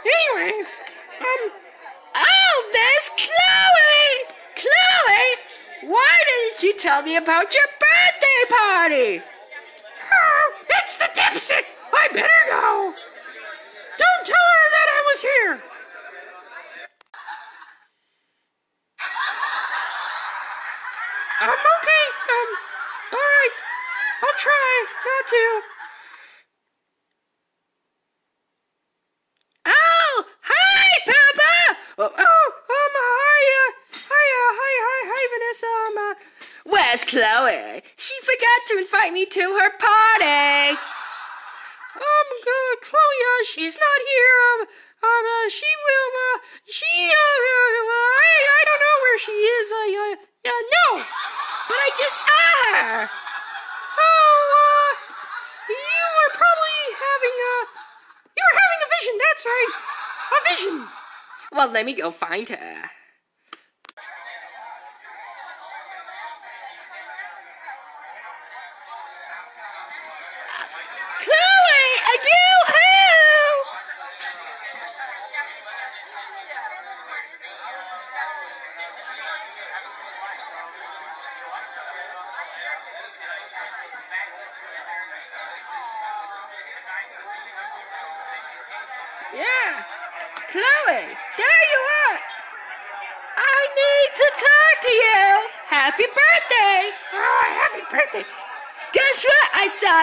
Anyways, 0.05 0.79
um, 1.21 1.51
Oh, 2.17 2.71
there's 2.73 3.09
Chloe! 3.17 4.35
Chloe! 4.55 5.91
Why 5.93 6.17
didn't 6.29 6.63
you 6.63 6.79
tell 6.79 7.03
me 7.03 7.17
about 7.17 7.53
your 7.55 7.67
birthday 7.81 8.41
party? 8.57 9.23
oh, 10.13 10.53
it's 10.81 10.97
the 10.97 11.07
dipstick. 11.15 11.65
I 11.93 12.09
better 12.13 12.43
go. 12.51 12.95
Don't 13.99 14.27
tell 14.27 14.47
her 14.55 14.67
that 14.71 14.89
I 14.89 15.01
was 15.11 15.23
here. 15.23 15.74
I'm 21.45 21.53
okay. 21.53 22.05
Um, 22.33 22.51
all 23.13 23.21
right. 23.21 23.55
I'll 24.25 24.39
try 24.41 24.87
not 25.05 25.25
to. 25.29 25.45
Oh, 29.69 30.25
hi, 30.41 30.89
Papa! 31.05 31.55
Oh, 32.01 32.09
um, 32.09 32.95
hi, 32.97 33.43
uh, 33.61 33.71
hi, 33.93 34.25
uh, 34.41 34.53
hi, 34.57 34.73
hi, 34.89 35.01
hi, 35.13 35.23
Vanessa. 35.37 35.69
Um, 35.69 35.97
uh, 36.01 36.17
Where's 36.65 37.05
Chloe? 37.05 37.85
She 38.01 38.17
forgot 38.25 38.61
to 38.73 38.81
invite 38.81 39.13
me 39.13 39.27
to 39.29 39.45
her 39.61 39.71
party. 39.77 40.81
um, 42.01 42.29
uh, 42.41 42.73
Chloe, 42.81 43.21
uh, 43.21 43.45
she's 43.53 43.77
not 43.77 43.99
here. 44.01 44.37
Um, 44.49 44.61
um, 45.05 45.25
uh, 45.29 45.49
she 45.53 45.69
will, 45.69 46.13
uh, 46.25 46.37
she, 46.73 46.89
uh, 47.13 47.37
uh, 47.37 48.09
I, 48.17 48.33
I 48.33 48.61
don't 48.65 48.81
know 48.81 48.97
where 49.05 49.19
she 49.21 49.37
is. 49.37 49.67
I, 49.69 49.87
uh, 49.93 50.17
yeah, 50.45 50.61
saw 52.09 52.53
her. 52.75 53.09
Oh, 53.09 54.37
uh, 54.57 54.93
you 55.69 56.05
were 56.17 56.33
probably 56.35 56.81
having 57.05 57.37
a, 57.39 57.55
you 58.37 58.43
were 58.45 58.59
having 58.61 58.81
a 58.83 58.89
vision. 58.95 59.15
That's 59.25 59.45
right, 59.47 59.73
a 60.33 60.39
vision. 60.49 60.89
Well, 61.53 61.71
let 61.71 61.87
me 61.87 61.95
go 61.95 62.11
find 62.11 62.49
her. 62.49 62.91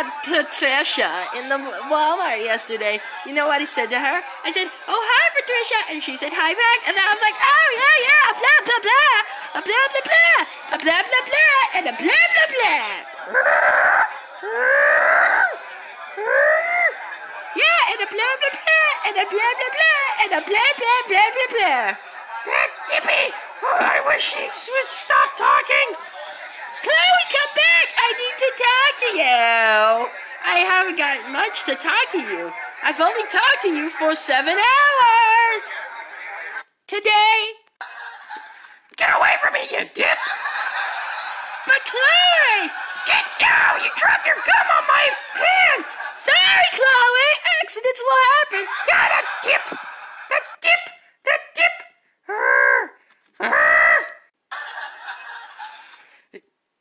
Saw 0.02 0.10
Patricia 0.24 1.26
in 1.38 1.50
the 1.50 1.58
Walmart 1.90 2.44
yesterday. 2.44 3.00
You 3.26 3.34
know 3.34 3.48
what 3.48 3.62
I 3.62 3.66
said 3.66 3.90
to 3.90 4.00
her? 4.00 4.22
I 4.44 4.52
said, 4.52 4.68
"Oh 4.88 5.02
hi, 5.02 5.26
Patricia," 5.38 5.80
and 5.94 6.04
she 6.04 6.18
said, 6.18 6.34
"Hi 6.34 6.54
back." 6.54 6.80
And 6.88 6.98
I 6.98 7.08
was 7.14 7.22
like, 7.22 7.38
"Oh 7.38 7.68
yeah, 7.82 7.98
yeah, 8.10 8.28
blah 8.42 8.60
blah 8.66 8.82
blah, 8.82 9.18
a 9.58 9.62
blah 9.62 9.88
blah 9.92 10.06
blah, 10.10 10.40
a 10.74 10.78
blah 10.82 11.02
blah 11.06 11.24
blah, 11.30 11.62
and 11.78 11.86
a 11.88 11.94
blah 11.94 12.26
blah 12.34 12.50
blah." 12.54 12.90
Yeah, 17.52 17.82
and 17.92 18.00
a 18.02 18.08
blah 18.10 18.34
blah 18.42 18.54
blah, 18.58 18.90
and 19.06 19.16
a 19.22 19.26
blah 19.30 19.54
blah 19.60 19.72
blah, 19.78 20.04
and 20.24 20.32
a 20.34 20.42
blah 20.42 20.72
blah 20.82 21.02
blah 21.10 21.30
blah 21.36 21.50
blah. 21.54 21.88
That 22.42 22.70
Dippy. 22.90 23.24
Oh, 23.62 23.78
I 23.78 24.02
wish 24.10 24.34
she 24.34 24.42
would 24.42 24.90
stop 24.90 25.38
talking. 25.38 25.88
Chloe, 26.82 27.26
come 27.30 27.54
back! 27.54 27.81
I 28.52 28.58
need 28.58 28.58
to 28.58 28.64
talk 28.64 28.94
to 29.00 29.12
you. 29.18 30.08
I 30.44 30.58
haven't 30.68 30.98
got 30.98 31.32
much 31.32 31.64
to 31.66 31.76
talk 31.76 32.12
to 32.12 32.20
you. 32.20 32.52
I've 32.84 33.00
only 33.00 33.24
talked 33.32 33.62
to 33.64 33.70
you 33.70 33.90
for 33.90 34.16
seven 34.16 34.54
hours. 34.58 35.64
Today. 36.88 37.38
Get 38.98 39.10
away 39.16 39.32
from 39.42 39.54
me, 39.54 39.62
you 39.72 39.86
dip. 39.94 40.18
But 41.66 41.82
Chloe! 41.86 42.70
Get 43.08 43.24
down. 43.40 43.80
You 43.84 43.90
dropped 43.98 44.26
your 44.26 44.36
gum 44.46 44.68
on 44.78 44.84
my 44.88 45.08
pen. 45.38 45.86
Sorry, 46.16 46.68
Chloe! 46.74 47.32
Accidents 47.64 48.02
will 48.04 48.22
happen. 48.36 48.66
Got 48.90 49.12
a. 49.12 49.22
Dip. 49.46 49.66
The 51.24 51.36
dip. 51.56 51.74
Arr, 52.30 52.92
arr. 53.40 54.00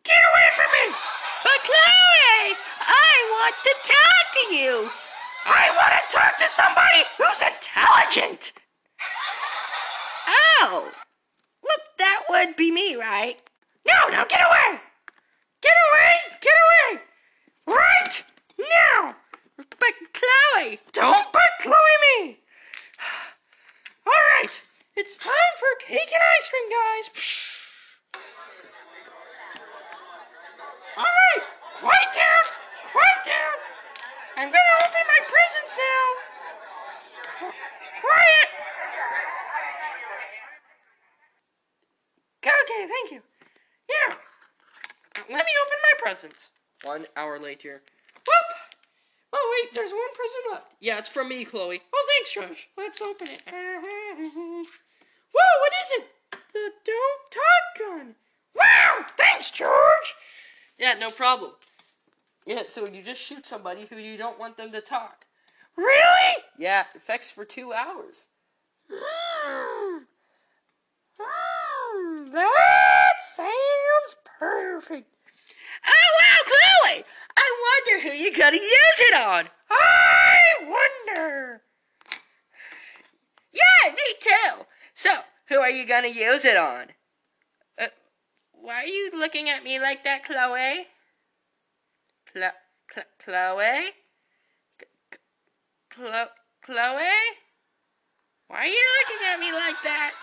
Get 0.05 0.23
away 0.31 0.49
from 0.57 0.71
me. 0.73 0.95
But 1.45 1.61
Chloe! 1.65 2.57
I 2.81 3.15
want 3.33 3.50
to 3.63 3.75
talk 3.85 4.25
to 4.33 4.55
you. 4.55 4.89
I 5.47 5.71
want 5.77 5.93
to 5.95 6.17
talk 6.17 6.39
to 6.39 6.49
somebody 6.49 7.03
who's 7.17 7.43
intelligent. 7.43 8.53
Oh. 10.63 10.91
Well, 11.63 11.77
that 11.99 12.23
would 12.29 12.57
be 12.57 12.71
me, 12.71 12.97
right? 12.97 13.37
No, 13.87 14.09
no, 14.11 14.25
get 14.29 14.41
away. 14.41 14.81
Get 15.63 15.75
away. 15.93 16.15
Get 16.41 16.53
away. 16.53 17.03
Right 17.67 18.25
now. 18.59 19.17
But 19.57 19.95
Chloe! 20.13 20.81
Don't 20.93 21.33
but 21.33 21.51
Chloe 21.61 21.75
me. 22.19 22.39
All 24.07 24.13
right. 24.13 24.51
It's 24.97 25.19
time 25.19 25.33
for 25.59 25.87
cake 25.87 26.11
and 26.13 26.23
ice 26.39 26.49
cream, 26.49 26.69
guys. 26.71 27.07
All 30.97 31.05
right. 31.05 31.45
Quiet 31.77 32.15
down. 32.15 32.60
Quiet 32.93 33.23
down. 33.25 33.57
I'm 34.37 34.49
gonna 34.49 34.77
open 34.83 35.05
my 35.07 35.21
presents 35.31 35.77
now. 35.79 36.07
Quiet. 38.01 38.49
Okay, 42.71 42.87
thank 42.89 43.11
you. 43.13 43.21
Yeah. 43.89 44.15
Let 45.17 45.45
me 45.45 45.53
open 45.63 45.79
my 45.83 45.95
presents. 45.99 46.51
One 46.85 47.07
hour 47.17 47.39
later. 47.39 47.83
Whoop. 48.27 48.57
Oh 49.33 49.63
wait, 49.63 49.73
there's 49.75 49.93
one 49.93 50.13
present 50.15 50.45
left. 50.53 50.75
Yeah, 50.81 50.99
it's 50.99 51.09
from 51.11 51.29
me, 51.29 51.45
Chloe. 51.45 51.81
Oh, 51.93 52.07
thanks, 52.17 52.33
Josh. 52.33 52.69
Let's 52.77 53.01
open 53.01 53.29
it. 53.29 53.43
Whoa, 53.47 54.65
what 55.33 55.73
is 55.83 55.91
it? 55.99 56.05
The 56.53 56.73
don't 56.85 57.31
talk 57.31 57.79
gun. 57.79 58.17
Wow, 58.55 59.07
thanks, 59.17 59.51
George. 59.51 60.15
Yeah, 60.79 60.95
no 60.95 61.11
problem. 61.11 61.53
Yeah, 62.47 62.63
so 62.67 62.87
you 62.87 63.03
just 63.03 63.21
shoot 63.21 63.47
somebody 63.47 63.87
who 63.87 63.97
you 63.97 64.17
don't 64.17 64.39
want 64.39 64.57
them 64.57 64.73
to 64.73 64.81
talk. 64.81 65.27
Really? 65.77 66.43
Yeah, 66.59 66.85
effects 66.95 67.31
for 67.31 67.45
two 67.45 67.73
hours. 67.73 68.29
Mm. 68.91 70.01
Mm, 71.21 72.33
that 72.33 73.13
sounds 73.19 74.17
perfect. 74.39 75.09
Oh 75.87 76.07
wow, 76.21 76.37
Chloe! 76.45 77.05
I 77.37 77.77
wonder 77.87 78.09
who 78.09 78.17
you're 78.17 78.37
gonna 78.37 78.57
use 78.57 79.01
it 79.01 79.15
on. 79.15 79.49
I 79.71 80.41
wonder. 80.63 81.63
Yeah, 83.53 83.93
me 83.93 84.15
too. 84.21 84.65
So, 84.95 85.11
who 85.49 85.59
are 85.59 85.71
you 85.71 85.87
gonna 85.87 86.09
use 86.09 86.45
it 86.45 86.57
on? 86.57 86.87
Uh, 87.79 87.87
why 88.53 88.83
are 88.83 88.87
you 88.87 89.11
looking 89.15 89.49
at 89.49 89.65
me 89.65 89.79
like 89.79 90.05
that, 90.05 90.25
Chloe? 90.25 90.87
Chlo- 92.35 92.53
Chlo- 92.93 93.05
Chloe? 93.19 93.91
Chloe? 96.63 97.21
Why 98.49 98.59
are 98.59 98.67
you 98.67 98.89
looking 99.01 99.27
at 99.33 99.41
me 99.41 99.53
like 99.53 99.77
that? 99.85 100.15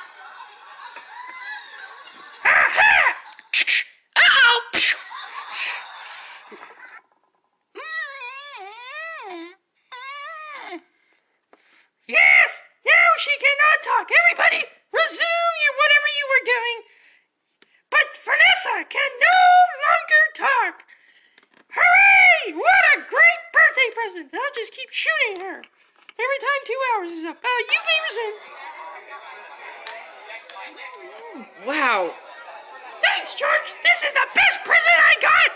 just 24.57 24.73
keep 24.73 24.89
shooting 24.89 25.45
her. 25.45 25.61
Every 26.17 26.39
time 26.41 26.61
two 26.65 26.81
hours 26.89 27.11
is 27.13 27.25
up. 27.29 27.37
Uh, 27.37 27.61
you, 27.69 27.79
Beaverson. 27.85 28.33
Wow. 31.69 32.09
Thanks, 33.05 33.35
George. 33.37 33.69
This 33.85 34.01
is 34.01 34.13
the 34.17 34.25
best 34.33 34.57
present 34.65 34.97
I 34.97 35.13
got 35.21 35.49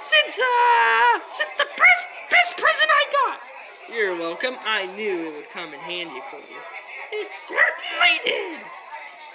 since 0.00 0.40
uh 0.40 1.20
since 1.36 1.52
the 1.60 1.68
best 1.68 2.04
best 2.32 2.56
present 2.56 2.88
I 2.88 3.04
got. 3.12 3.36
You're 3.92 4.16
welcome. 4.16 4.56
I 4.64 4.86
knew 4.96 5.28
it 5.28 5.36
would 5.36 5.50
come 5.52 5.74
in 5.74 5.80
handy 5.80 6.22
for 6.32 6.40
you. 6.40 6.60
It 7.12 7.28
certainly 7.44 8.16
did. 8.24 8.60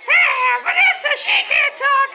Ah, 0.09 0.53
Vanessa, 0.65 1.11
she 1.21 1.37
can't 1.45 1.75
talk. 1.77 2.09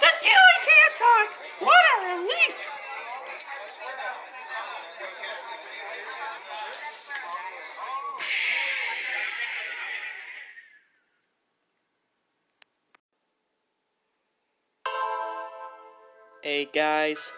The 0.00 0.10
dealer 0.24 0.56
can't 0.64 0.94
talk. 0.96 1.28
What 1.60 1.84
a 1.92 2.16
relief. 2.16 2.56
Guys. 16.76 17.32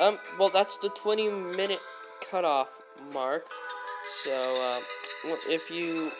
Um, 0.00 0.18
well, 0.36 0.48
that's 0.48 0.76
the 0.78 0.88
20 0.88 1.28
minute 1.56 1.78
cutoff 2.28 2.68
mark. 3.12 3.46
So, 4.24 4.32
uh, 4.34 5.34
if 5.48 5.70
you 5.70 6.10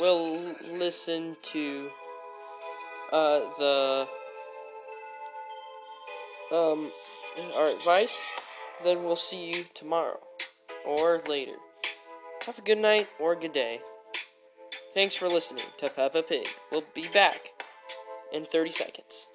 will 0.00 0.32
listen 0.78 1.36
to 1.42 1.90
uh, 3.12 3.40
the 3.58 4.08
um, 6.52 6.90
our 7.58 7.66
advice, 7.66 8.32
then 8.82 9.04
we'll 9.04 9.14
see 9.14 9.50
you 9.50 9.64
tomorrow 9.74 10.18
or 10.86 11.20
later. 11.28 11.54
Have 12.46 12.58
a 12.58 12.62
good 12.62 12.78
night 12.78 13.08
or 13.20 13.34
a 13.34 13.36
good 13.36 13.52
day. 13.52 13.80
Thanks 14.94 15.14
for 15.14 15.28
listening 15.28 15.64
to 15.78 15.90
Peppa 15.90 16.22
Pig. 16.22 16.46
We'll 16.72 16.84
be 16.94 17.08
back 17.08 17.50
in 18.32 18.46
30 18.46 18.70
seconds. 18.70 19.26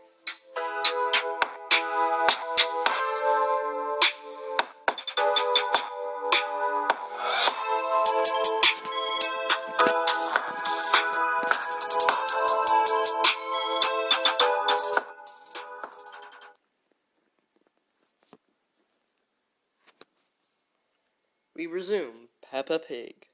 Resume 21.70 22.28
Peppa 22.42 22.80
Pig. 22.80 23.28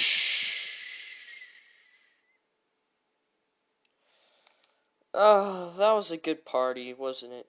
Oh, 5.12 5.73
that 5.78 5.91
was 5.93 6.12
a 6.12 6.17
good 6.17 6.45
party, 6.45 6.93
wasn't 6.93 7.34
it? 7.34 7.47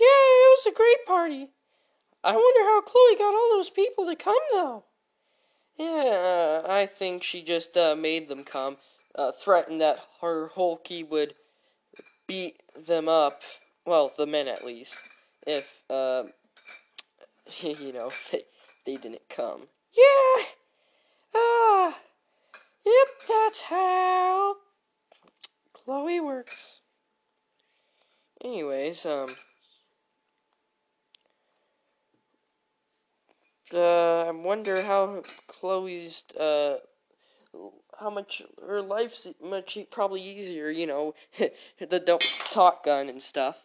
Yeah, 0.00 0.06
it 0.06 0.58
was 0.58 0.66
a 0.66 0.74
great 0.74 1.04
party. 1.06 1.50
I 2.24 2.32
wonder 2.32 2.60
how 2.62 2.80
Chloe 2.80 3.16
got 3.16 3.34
all 3.34 3.50
those 3.52 3.70
people 3.70 4.06
to 4.06 4.16
come, 4.16 4.34
though. 4.52 4.84
Yeah, 5.78 6.62
I 6.66 6.86
think 6.86 7.22
she 7.22 7.42
just 7.42 7.76
uh, 7.76 7.94
made 7.94 8.28
them 8.28 8.42
come, 8.42 8.78
uh, 9.14 9.32
threatened 9.32 9.80
that 9.82 10.00
her 10.22 10.48
Hulky 10.48 11.04
would 11.04 11.34
beat 12.26 12.62
them 12.86 13.08
up. 13.08 13.42
Well, 13.84 14.10
the 14.16 14.26
men 14.26 14.48
at 14.48 14.64
least, 14.64 14.98
if 15.46 15.82
uh, 15.90 16.24
you 17.62 17.92
know 17.92 18.10
they, 18.32 18.42
they 18.84 18.96
didn't 18.96 19.28
come. 19.28 19.62
Yeah. 19.96 20.44
Ah. 21.34 21.98
Yep, 22.84 23.08
that's 23.28 23.60
how 23.62 24.56
Chloe 25.72 26.20
works. 26.20 26.80
Anyways, 28.44 29.04
um, 29.06 29.34
uh, 33.74 34.26
I 34.26 34.30
wonder 34.30 34.82
how 34.82 35.24
Chloe's 35.48 36.22
uh, 36.38 36.76
how 37.98 38.10
much 38.10 38.42
her 38.64 38.82
life's 38.82 39.26
much 39.42 39.78
probably 39.90 40.22
easier. 40.22 40.70
You 40.70 40.86
know, 40.86 41.14
the 41.78 41.98
don't 41.98 42.22
talk 42.52 42.84
gun 42.84 43.08
and 43.08 43.20
stuff. 43.20 43.64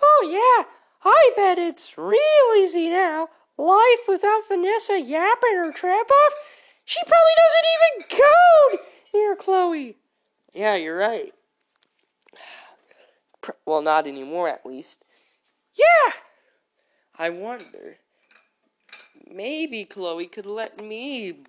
Oh, 0.00 0.28
yeah. 0.30 0.70
I 1.04 1.32
bet 1.36 1.58
it's 1.58 1.98
real 1.98 2.18
easy 2.56 2.88
now. 2.88 3.28
Life 3.58 4.08
without 4.08 4.48
Vanessa 4.48 4.98
yapping 4.98 5.56
her 5.56 5.72
trap 5.72 6.10
off. 6.10 6.32
She 6.84 7.00
probably 7.02 7.34
doesn't 7.36 8.18
even 8.18 8.18
go 8.18 9.18
near 9.18 9.36
Chloe. 9.36 9.96
Yeah, 10.52 10.76
you're 10.76 10.96
right. 10.96 11.32
Well, 13.66 13.82
not 13.82 14.06
anymore, 14.06 14.48
at 14.48 14.64
least. 14.64 15.04
Yeah. 15.74 16.12
I 17.18 17.30
wonder. 17.30 17.98
Maybe 19.30 19.84
Chloe 19.84 20.26
could 20.26 20.46
let 20.46 20.82
me 20.82 21.40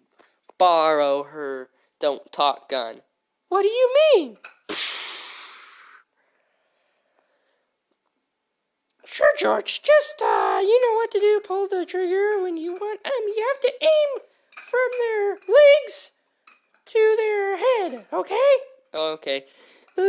borrow 0.57 1.23
her 1.23 1.69
don't 1.99 2.31
talk 2.31 2.69
gun. 2.69 3.01
What 3.49 3.61
do 3.63 3.69
you 3.69 3.93
mean? 4.15 4.37
Sure, 9.05 9.31
George. 9.37 9.81
Just 9.81 10.21
uh, 10.21 10.59
you 10.61 10.81
know 10.81 10.95
what 10.95 11.11
to 11.11 11.19
do. 11.19 11.41
Pull 11.45 11.67
the 11.67 11.85
trigger 11.85 12.41
when 12.41 12.57
you 12.57 12.73
want. 12.73 12.99
Um, 13.05 13.11
you 13.27 13.47
have 13.53 13.61
to 13.61 13.73
aim 13.81 14.21
from 14.57 14.89
their 14.99 15.31
legs 15.31 16.11
to 16.85 17.15
their 17.17 17.57
head. 17.57 18.05
Okay? 18.11 18.51
Okay. 18.93 19.45
The 19.95 20.01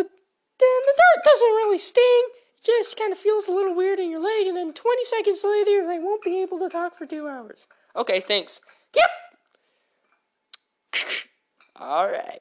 then 0.58 0.80
the 0.86 0.94
dart 0.96 1.24
doesn't 1.24 1.46
really 1.46 1.78
sting. 1.78 2.28
It 2.58 2.64
just 2.64 2.96
kind 2.96 3.12
of 3.12 3.18
feels 3.18 3.48
a 3.48 3.52
little 3.52 3.74
weird 3.74 3.98
in 3.98 4.10
your 4.10 4.20
leg, 4.20 4.46
and 4.46 4.56
then 4.56 4.72
20 4.72 5.04
seconds 5.04 5.44
later, 5.44 5.86
they 5.86 5.98
won't 5.98 6.22
be 6.22 6.40
able 6.40 6.58
to 6.60 6.68
talk 6.68 6.96
for 6.96 7.06
two 7.06 7.28
hours. 7.28 7.68
Okay, 7.94 8.20
thanks. 8.20 8.60
Yep. 8.94 9.10
All 11.76 12.06
right. 12.06 12.40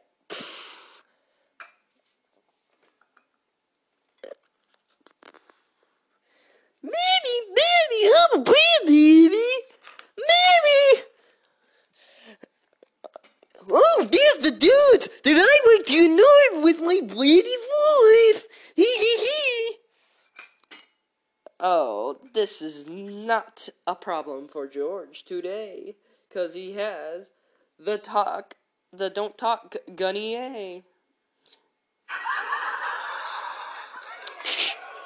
Maybe, 6.85 7.35
maybe, 7.49 8.11
I'm 8.13 8.41
a 8.41 8.43
baby. 8.43 9.47
Maybe. 10.17 11.03
Oh, 13.71 14.07
there's 14.11 14.51
the 14.51 14.51
dude 14.51 15.09
that 15.23 15.35
I 15.35 15.75
like 15.75 15.85
to 15.87 16.05
annoy 16.05 16.63
with 16.63 16.79
my 16.79 17.01
bloody 17.01 17.41
voice. 17.41 18.45
Hee 18.75 18.83
hee 18.83 19.25
hee. 19.25 19.77
Oh, 21.59 22.17
this 22.33 22.61
is 22.61 22.85
not 22.87 23.67
a 23.87 23.95
problem 23.95 24.47
for 24.47 24.67
George 24.67 25.23
today, 25.23 25.95
cause 26.31 26.53
he 26.53 26.73
has 26.73 27.31
the 27.79 27.97
talk, 27.97 28.57
the 28.93 29.09
don't 29.09 29.37
talk 29.37 29.71
gu- 29.71 29.93
gunny. 29.95 30.83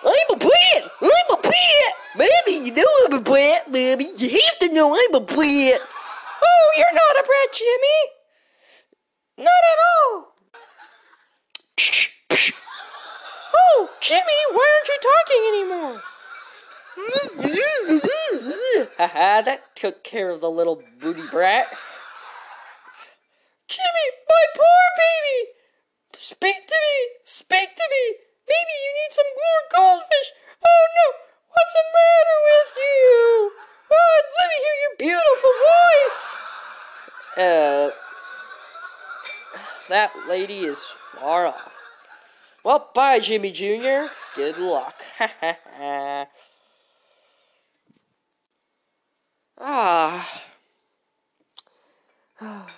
I'm 0.03 0.33
a 0.33 0.37
brat. 0.37 1.08
I'm 1.29 1.37
a 1.37 1.41
brat. 1.41 1.93
Baby, 2.17 2.65
you 2.65 2.73
know 2.73 2.85
I'm 3.05 3.13
a 3.13 3.21
brat, 3.21 3.71
baby. 3.71 4.05
You 4.17 4.29
have 4.29 4.59
to 4.59 4.73
know 4.73 4.93
I'm 4.93 5.15
a 5.15 5.19
brat. 5.21 5.81
Oh, 6.41 6.73
you're 6.77 6.93
not 6.93 7.19
a 7.19 7.23
brat, 7.23 7.53
Jimmy. 7.53 7.99
Not 9.37 9.47
at 9.47 9.79
all. 9.93 10.35
Oh, 13.55 13.89
Jimmy, 14.01 14.39
why 14.51 14.67
aren't 14.75 14.89
you 14.89 14.99
talking 15.11 15.43
anymore? 15.53 16.01
Haha, 18.97 19.41
that 19.41 19.75
took 19.75 20.03
care 20.03 20.29
of 20.29 20.41
the 20.41 20.49
little 20.49 20.83
booty 20.99 21.23
brat. 21.31 21.67
Jimmy, 23.67 24.07
my 24.27 24.45
poor 24.55 24.83
baby! 24.97 25.51
Speak 26.17 26.67
to 26.67 26.75
me! 26.75 27.09
Speak 27.23 27.75
to 27.75 27.83
me! 27.91 28.15
Maybe 28.47 28.73
you 28.83 28.91
need 28.97 29.11
some 29.11 29.25
more 29.37 29.61
goldfish! 29.71 30.33
Oh 30.65 30.85
no! 30.95 31.07
What's 31.49 31.73
the 31.73 31.83
matter 31.95 32.37
with 32.49 32.73
you? 32.77 33.51
Oh, 33.91 34.21
let 34.39 34.47
me 34.49 34.57
hear 34.65 34.77
your 34.83 34.95
beautiful 34.99 35.55
voice! 35.71 36.23
Uh, 37.37 37.91
that 39.89 40.11
lady 40.27 40.59
is 40.59 40.83
far 40.83 41.47
off. 41.47 41.73
Well, 42.63 42.89
bye, 42.93 43.19
Jimmy 43.19 43.51
Jr. 43.51 44.11
Good 44.35 44.57
luck. 44.57 44.95
ah. 49.57 50.41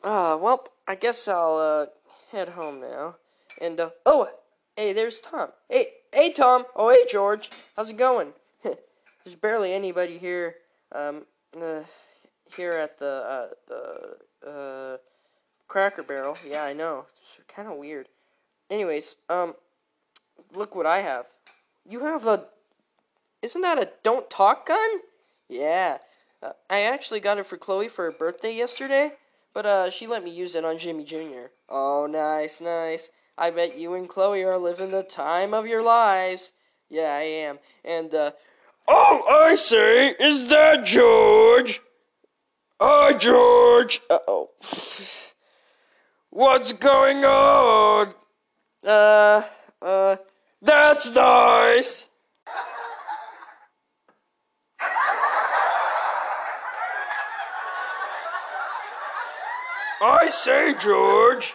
Ah, 0.00 0.36
well, 0.36 0.64
I 0.86 0.94
guess 0.94 1.26
I'll 1.26 1.56
uh, 1.56 1.86
head 2.30 2.50
home 2.50 2.80
now. 2.80 3.16
And 3.60 3.80
uh, 3.80 3.90
oh, 4.06 4.30
hey, 4.78 4.92
there's 4.92 5.20
Tom. 5.20 5.48
Hey, 5.68 5.88
hey, 6.14 6.32
Tom. 6.32 6.64
Oh, 6.76 6.88
hey, 6.88 7.04
George. 7.10 7.50
How's 7.74 7.90
it 7.90 7.96
going? 7.96 8.32
there's 8.62 9.34
barely 9.40 9.72
anybody 9.74 10.18
here. 10.18 10.54
Um, 10.94 11.26
uh, 11.60 11.80
here 12.56 12.72
at 12.72 12.96
the 12.96 13.10
uh, 13.10 13.48
the 13.66 14.48
uh, 14.48 14.96
Cracker 15.66 16.04
Barrel. 16.04 16.38
Yeah, 16.46 16.62
I 16.62 16.72
know. 16.72 17.06
It's 17.10 17.40
kind 17.48 17.68
of 17.68 17.76
weird. 17.76 18.08
Anyways, 18.70 19.16
um, 19.28 19.54
look 20.54 20.76
what 20.76 20.86
I 20.86 20.98
have. 20.98 21.26
You 21.84 22.00
have 22.00 22.24
a. 22.26 22.46
Isn't 23.42 23.62
that 23.62 23.82
a 23.82 23.90
don't 24.04 24.30
talk 24.30 24.68
gun? 24.68 24.90
Yeah. 25.48 25.98
Uh, 26.40 26.52
I 26.70 26.82
actually 26.82 27.18
got 27.18 27.38
it 27.38 27.46
for 27.46 27.56
Chloe 27.56 27.88
for 27.88 28.04
her 28.04 28.12
birthday 28.12 28.54
yesterday, 28.54 29.12
but 29.52 29.66
uh, 29.66 29.90
she 29.90 30.06
let 30.06 30.22
me 30.22 30.30
use 30.30 30.54
it 30.54 30.64
on 30.64 30.78
Jimmy 30.78 31.02
Jr. 31.02 31.50
Oh, 31.68 32.06
nice, 32.08 32.60
nice. 32.60 33.10
I 33.38 33.50
bet 33.50 33.78
you 33.78 33.94
and 33.94 34.08
Chloe 34.08 34.42
are 34.42 34.58
living 34.58 34.90
the 34.90 35.04
time 35.04 35.54
of 35.54 35.66
your 35.66 35.82
lives. 35.82 36.52
Yeah, 36.90 37.14
I 37.14 37.22
am. 37.22 37.58
And, 37.84 38.12
uh, 38.14 38.32
Oh, 38.90 39.22
I 39.46 39.54
say, 39.54 40.08
is 40.18 40.48
that 40.48 40.84
George? 40.84 41.80
Hi, 42.80 43.12
George. 43.12 44.00
uh 44.08 44.18
oh. 44.26 44.50
What's 46.30 46.72
going 46.72 47.24
on? 47.24 48.14
Uh, 48.84 49.42
uh, 49.82 50.16
That's 50.62 51.10
nice. 51.12 52.08
I 60.00 60.30
say, 60.30 60.74
George. 60.80 61.54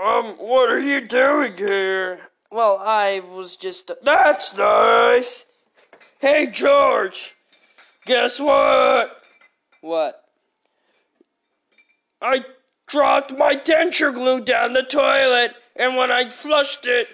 Um, 0.00 0.36
what 0.38 0.70
are 0.70 0.80
you 0.80 1.06
doing 1.06 1.56
here? 1.56 2.20
well, 2.50 2.78
I 2.82 3.20
was 3.20 3.56
just. 3.56 3.90
That's 4.02 4.56
nice. 4.56 5.44
Hey, 6.20 6.46
George. 6.46 7.34
Guess 8.06 8.40
what? 8.40 9.22
What? 9.82 10.24
I 12.22 12.44
dropped 12.86 13.36
my 13.36 13.54
denture 13.54 14.12
glue 14.12 14.40
down 14.40 14.72
the 14.72 14.82
toilet, 14.82 15.54
and 15.76 15.96
when 15.96 16.10
I 16.10 16.28
flushed 16.28 16.86
it, 16.86 17.08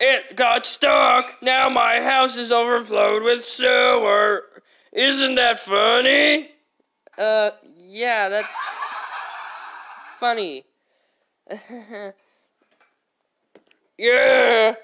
it 0.00 0.36
got 0.36 0.66
stuck. 0.66 1.32
Now 1.42 1.68
my 1.68 2.00
house 2.00 2.36
is 2.36 2.52
overflowed 2.52 3.22
with 3.22 3.44
sewer. 3.44 4.44
Isn't 4.92 5.36
that 5.36 5.58
funny? 5.58 6.50
Uh, 7.16 7.50
yeah, 7.78 8.28
that's. 8.28 8.54
funny. 10.18 10.64
Yeah. 13.98 14.74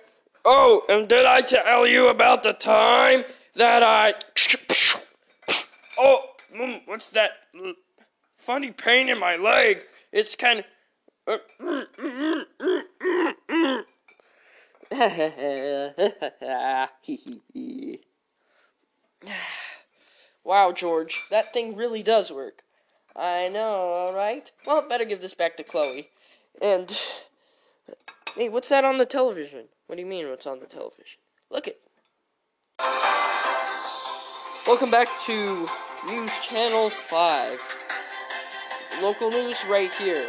Oh, 0.44 0.82
and 0.88 1.06
did 1.06 1.26
I 1.26 1.42
tell 1.42 1.86
you 1.86 2.08
about 2.08 2.42
the 2.42 2.52
time 2.52 3.24
that 3.54 3.82
I. 3.82 4.14
Oh, 5.98 6.22
mm, 6.56 6.80
what's 6.86 7.10
that 7.10 7.32
funny 8.34 8.70
pain 8.70 9.10
in 9.10 9.20
my 9.20 9.36
leg? 9.36 9.82
It's 10.10 10.34
kind 10.34 10.64
of. 11.26 11.28
wow, 20.44 20.72
George, 20.72 21.20
that 21.30 21.52
thing 21.52 21.76
really 21.76 22.02
does 22.02 22.32
work. 22.32 22.62
I 23.14 23.50
know, 23.50 23.74
alright? 23.74 24.50
Well, 24.66 24.88
better 24.88 25.04
give 25.04 25.20
this 25.20 25.34
back 25.34 25.58
to 25.58 25.62
Chloe. 25.62 26.08
And. 26.60 26.96
Hey, 28.34 28.48
what's 28.48 28.68
that 28.70 28.84
on 28.84 28.98
the 28.98 29.04
television? 29.04 29.66
What 29.86 29.96
do 29.96 30.02
you 30.02 30.08
mean, 30.08 30.28
what's 30.28 30.46
on 30.46 30.60
the 30.60 30.66
television? 30.66 31.20
Look 31.50 31.68
it. 31.68 31.80
Welcome 34.66 34.90
back 34.90 35.08
to 35.26 35.66
News 36.08 36.46
Channel 36.46 36.88
5. 36.88 39.02
Local 39.02 39.30
news 39.30 39.64
right 39.70 39.92
here. 39.92 40.24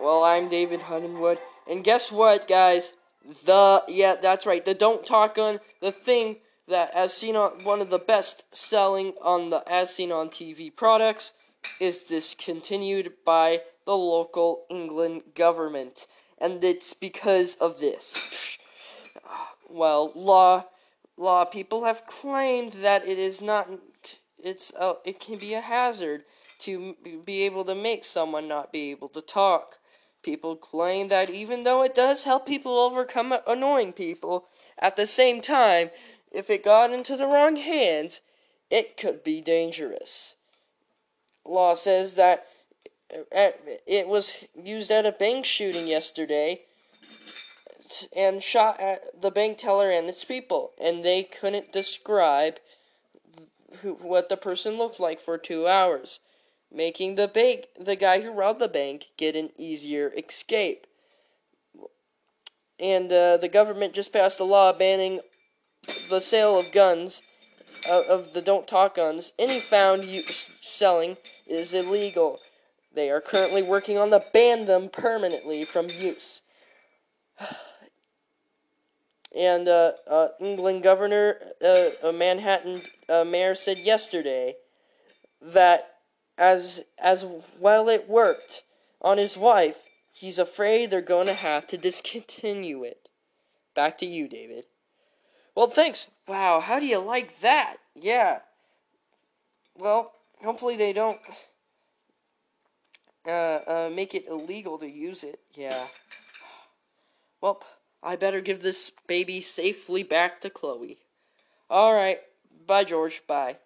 Well, 0.00 0.22
I'm 0.22 0.48
David 0.48 0.80
Huntingwood, 0.80 1.38
and 1.68 1.82
guess 1.82 2.12
what, 2.12 2.46
guys? 2.46 2.96
The 3.44 3.82
yeah, 3.88 4.14
that's 4.14 4.46
right. 4.46 4.64
The 4.64 4.74
Don't 4.74 5.04
Talk 5.04 5.34
Gun, 5.34 5.58
the 5.80 5.92
thing 5.92 6.36
that 6.68 6.92
as 6.94 7.12
seen 7.12 7.36
on 7.36 7.64
one 7.64 7.80
of 7.80 7.90
the 7.90 7.98
best 7.98 8.44
selling 8.54 9.14
on 9.20 9.50
the 9.50 9.62
as 9.66 9.94
seen 9.94 10.12
on 10.12 10.28
TV 10.28 10.74
products, 10.74 11.32
is 11.80 12.04
discontinued 12.04 13.12
by 13.24 13.62
the 13.86 13.96
local 13.96 14.66
England 14.70 15.22
government, 15.34 16.06
and 16.38 16.62
it's 16.62 16.94
because 16.94 17.54
of 17.56 17.80
this. 17.80 18.22
Well, 19.72 20.10
law 20.16 20.64
law 21.16 21.44
people 21.44 21.84
have 21.84 22.04
claimed 22.04 22.72
that 22.72 23.06
it 23.06 23.20
is 23.20 23.40
not 23.40 23.68
it's 24.42 24.72
uh, 24.74 24.94
it 25.04 25.20
can 25.20 25.38
be 25.38 25.54
a 25.54 25.60
hazard 25.60 26.24
to 26.60 26.96
be 27.24 27.42
able 27.42 27.64
to 27.64 27.74
make 27.74 28.04
someone 28.04 28.48
not 28.48 28.72
be 28.72 28.90
able 28.90 29.08
to 29.10 29.20
talk. 29.20 29.78
People 30.22 30.56
claim 30.56 31.08
that 31.08 31.30
even 31.30 31.62
though 31.62 31.82
it 31.82 31.94
does 31.94 32.24
help 32.24 32.46
people 32.46 32.78
overcome 32.78 33.34
annoying 33.46 33.92
people, 33.92 34.46
at 34.78 34.96
the 34.96 35.06
same 35.06 35.40
time, 35.40 35.90
if 36.30 36.50
it 36.50 36.64
got 36.64 36.92
into 36.92 37.16
the 37.16 37.26
wrong 37.26 37.56
hands, 37.56 38.20
it 38.70 38.96
could 38.96 39.22
be 39.22 39.40
dangerous. 39.40 40.36
Law 41.44 41.74
says 41.74 42.14
that 42.14 42.46
it 43.86 44.08
was 44.08 44.44
used 44.54 44.90
at 44.90 45.06
a 45.06 45.12
bank 45.12 45.44
shooting 45.44 45.86
yesterday 45.86 46.60
and 48.14 48.42
shot 48.42 48.80
at 48.80 49.20
the 49.20 49.30
bank 49.30 49.58
teller 49.58 49.90
and 49.90 50.08
its 50.08 50.24
people, 50.24 50.72
and 50.80 51.04
they 51.04 51.22
couldn't 51.22 51.72
describe 51.72 52.58
who, 53.82 53.94
what 53.94 54.28
the 54.28 54.36
person 54.36 54.78
looked 54.78 55.00
like 55.00 55.20
for 55.20 55.38
two 55.38 55.66
hours, 55.66 56.20
making 56.72 57.14
the 57.14 57.28
bank 57.28 57.66
the 57.78 57.96
guy 57.96 58.20
who 58.20 58.30
robbed 58.30 58.60
the 58.60 58.68
bank 58.68 59.08
get 59.16 59.36
an 59.36 59.50
easier 59.56 60.12
escape. 60.16 60.86
And 62.78 63.12
uh, 63.12 63.36
the 63.36 63.48
government 63.48 63.92
just 63.92 64.12
passed 64.12 64.40
a 64.40 64.44
law 64.44 64.72
banning 64.72 65.20
the 66.08 66.20
sale 66.20 66.58
of 66.58 66.72
guns, 66.72 67.22
uh, 67.88 68.02
of 68.08 68.32
the 68.32 68.42
don't 68.42 68.66
talk 68.66 68.94
guns. 68.94 69.32
Any 69.38 69.60
found 69.60 70.04
use, 70.04 70.50
selling 70.60 71.16
is 71.46 71.74
illegal. 71.74 72.38
They 72.92 73.10
are 73.10 73.20
currently 73.20 73.62
working 73.62 73.98
on 73.98 74.10
to 74.10 74.24
ban 74.32 74.64
them 74.64 74.88
permanently 74.88 75.64
from 75.64 75.88
use. 75.88 76.42
And 79.32 79.68
uh, 79.68 79.92
uh, 80.08 80.28
England 80.40 80.82
governor, 80.82 81.38
uh, 81.64 82.10
Manhattan 82.10 82.82
uh, 83.08 83.22
mayor 83.22 83.54
said 83.54 83.78
yesterday 83.78 84.56
that 85.40 85.98
as 86.36 86.84
as 86.98 87.24
well 87.60 87.88
it 87.88 88.08
worked 88.08 88.64
on 89.00 89.18
his 89.18 89.36
wife, 89.36 89.84
he's 90.10 90.38
afraid 90.38 90.90
they're 90.90 91.00
going 91.00 91.28
to 91.28 91.34
have 91.34 91.66
to 91.68 91.78
discontinue 91.78 92.82
it. 92.82 93.08
Back 93.74 93.98
to 93.98 94.06
you, 94.06 94.26
David. 94.26 94.64
Well, 95.54 95.68
thanks. 95.68 96.08
Wow, 96.26 96.60
how 96.60 96.80
do 96.80 96.86
you 96.86 96.98
like 96.98 97.40
that? 97.40 97.76
Yeah. 97.94 98.40
Well, 99.76 100.12
hopefully 100.42 100.76
they 100.76 100.92
don't 100.92 101.20
uh, 103.26 103.30
uh, 103.66 103.90
make 103.94 104.14
it 104.14 104.26
illegal 104.26 104.78
to 104.78 104.90
use 104.90 105.24
it. 105.24 105.40
Yeah. 105.54 105.86
Well, 107.40 107.62
I 108.02 108.16
better 108.16 108.40
give 108.40 108.62
this 108.62 108.92
baby 109.06 109.40
safely 109.40 110.02
back 110.02 110.40
to 110.40 110.50
Chloe. 110.50 110.98
All 111.68 111.94
right. 111.94 112.20
Bye, 112.66 112.84
George. 112.84 113.22
Bye. 113.26 113.56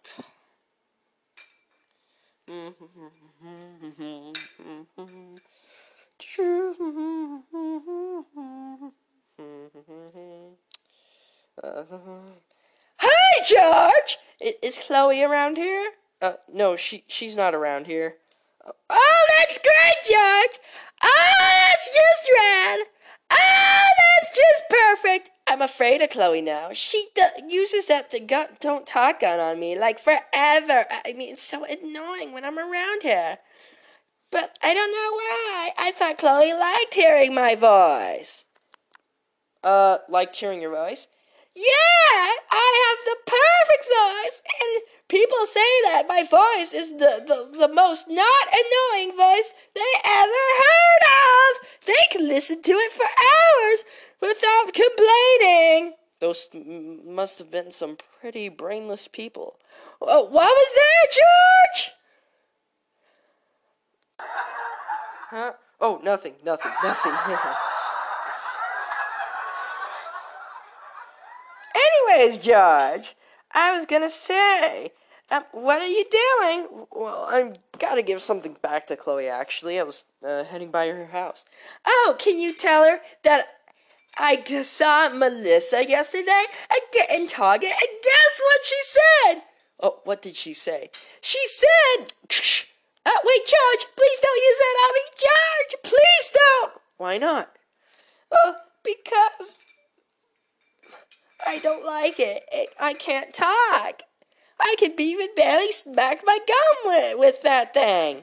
Hi, 12.99 13.43
George. 13.49 14.19
Is 14.62 14.79
Chloe 14.79 15.23
around 15.23 15.57
here? 15.57 15.93
Uh, 16.21 16.35
no, 16.53 16.77
she 16.77 17.05
she's 17.07 17.37
not 17.37 17.55
around 17.55 17.87
here. 17.87 18.17
Oh, 18.66 19.24
that's 19.38 19.59
great, 19.59 20.05
George. 20.05 20.59
Oh, 21.03 21.35
that's 21.38 21.88
just 21.88 22.31
rad. 22.38 22.81
Oh, 23.31 23.87
that's 23.98 24.37
just 24.37 24.62
perfect. 24.70 25.31
I'm 25.46 25.61
afraid 25.61 26.00
of 26.00 26.11
Chloe 26.11 26.40
now. 26.40 26.72
She 26.72 27.09
uses 27.48 27.87
that 27.87 28.11
the 28.11 28.20
gun, 28.20 28.46
don't 28.61 28.87
talk 28.87 29.20
gun 29.20 29.40
on 29.40 29.61
me 29.61 29.79
like 29.79 29.98
forever. 29.98 30.87
I 30.90 31.12
mean, 31.14 31.33
it's 31.33 31.42
so 31.42 31.64
annoying 31.64 32.33
when 32.33 32.44
I'm 32.44 32.59
around 32.59 33.03
her. 33.03 33.38
But 34.31 34.59
I 34.62 34.74
don't 34.74 34.90
know 34.90 35.12
why. 35.12 35.70
I 35.79 35.92
thought 35.92 36.18
Chloe 36.18 36.53
liked 36.53 36.94
hearing 36.94 37.35
my 37.35 37.55
voice. 37.55 38.46
Uh, 39.62 39.98
liked 40.09 40.37
hearing 40.37 40.61
your 40.61 40.74
voice? 40.74 41.09
Yeah, 41.55 42.35
I 42.50 42.68
have 42.85 42.98
the 43.07 43.16
perfect 43.31 43.87
voice, 43.87 44.42
and 44.61 44.83
people 45.09 45.46
say 45.46 45.61
that 45.94 46.09
my 46.09 46.24
voice 46.24 46.74
is 46.74 46.90
the, 46.90 47.22
the, 47.24 47.57
the 47.57 47.72
most 47.72 48.09
not 48.09 48.48
annoying 48.48 49.16
voice 49.16 49.54
they 49.76 49.92
ever 50.04 50.44
heard 50.64 51.02
of. 51.07 51.87
They 51.87 52.04
can 52.11 52.26
listen 52.26 52.61
to 52.62 52.72
it 52.72 52.92
for 52.92 53.07
hours 53.07 53.85
without 54.20 54.72
complaining. 54.74 55.92
Those 56.18 56.48
must 57.04 57.38
have 57.38 57.50
been 57.52 57.70
some 57.70 57.96
pretty 58.20 58.48
brainless 58.48 59.07
people. 59.07 59.61
Oh, 60.00 60.24
what 60.24 60.48
was 60.48 60.72
that, 60.74 61.07
George? 61.12 61.92
Huh? 65.30 65.52
Oh, 65.80 66.00
nothing, 66.02 66.35
nothing, 66.44 66.72
nothing. 66.83 67.12
anyways, 72.11 72.38
George, 72.38 73.14
I 73.52 73.76
was 73.76 73.87
gonna 73.87 74.11
say, 74.11 74.90
what 75.53 75.81
are 75.81 75.87
you 75.87 76.05
doing? 76.11 76.87
Well, 76.92 77.27
I'm 77.29 77.55
gotta 77.79 78.03
give 78.03 78.23
something 78.23 78.57
back 78.62 78.87
to 78.87 78.97
Chloe. 78.97 79.29
Actually, 79.29 79.81
I 79.81 79.83
was 79.83 80.05
uh, 80.27 80.44
heading 80.44 80.70
by 80.70 80.88
her 80.88 81.07
house. 81.07 81.44
Oh, 81.87 82.16
can 82.18 82.38
you 82.38 82.55
tell 82.55 82.85
her 82.85 83.01
that 83.23 83.47
I 84.16 84.42
saw 84.62 85.09
Melissa 85.09 85.88
yesterday 85.88 86.44
at 86.70 87.16
in 87.18 87.27
Target, 87.27 87.70
and 87.70 88.03
guess 88.03 88.40
what 88.40 88.64
she 88.64 88.77
said? 88.83 89.42
Oh, 89.81 90.01
what 90.05 90.23
did 90.23 90.37
she 90.37 90.55
say? 90.55 90.90
She 91.20 91.40
said, 91.47 92.12
"Oh, 93.07 93.20
wait, 93.25 93.47
George, 93.47 93.87
please 93.97 94.18
don't 94.20 94.37
use 94.37 94.59
that 94.59 94.77
on 94.85 94.94
me, 94.94 95.01
George. 95.18 95.83
Please 95.83 96.31
don't." 96.33 96.73
Why 96.97 97.18
not? 97.18 97.51
Well, 98.31 98.57
because 98.85 99.59
I 101.47 101.59
don't 101.59 101.85
like 101.85 102.20
it. 102.20 102.42
I 102.81 102.94
can't 102.94 103.35
talk. 103.35 104.03
I 104.61 104.77
can 104.79 104.93
even 104.99 105.29
barely 105.37 105.73
smack 105.73 106.21
my 106.25 106.38
gum 106.47 106.93
with, 106.93 107.19
with 107.19 107.43
that 107.43 107.75
thing. 107.75 108.23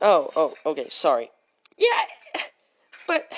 Oh, 0.00 0.30
oh, 0.34 0.54
okay, 0.66 0.88
sorry. 0.88 1.30
Yeah, 1.78 2.42
but 3.06 3.32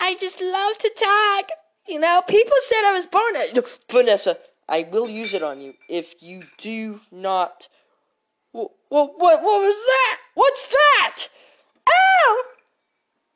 I 0.00 0.16
just 0.16 0.40
love 0.40 0.78
to 0.78 0.90
talk. 0.96 1.50
You 1.86 2.00
know, 2.00 2.22
people 2.26 2.56
said 2.60 2.84
I 2.84 2.92
was 2.92 3.06
born. 3.06 3.36
A, 3.36 3.62
Vanessa, 3.90 4.36
I 4.68 4.86
will 4.90 5.08
use 5.08 5.32
it 5.32 5.42
on 5.42 5.60
you 5.60 5.74
if 5.88 6.22
you 6.22 6.42
do 6.58 7.00
not. 7.12 7.68
What, 8.52 8.72
what, 8.88 9.16
what 9.18 9.42
was 9.42 9.74
that? 9.74 10.18
What's 10.34 10.66
that? 10.66 11.28
Oh! 11.88 12.44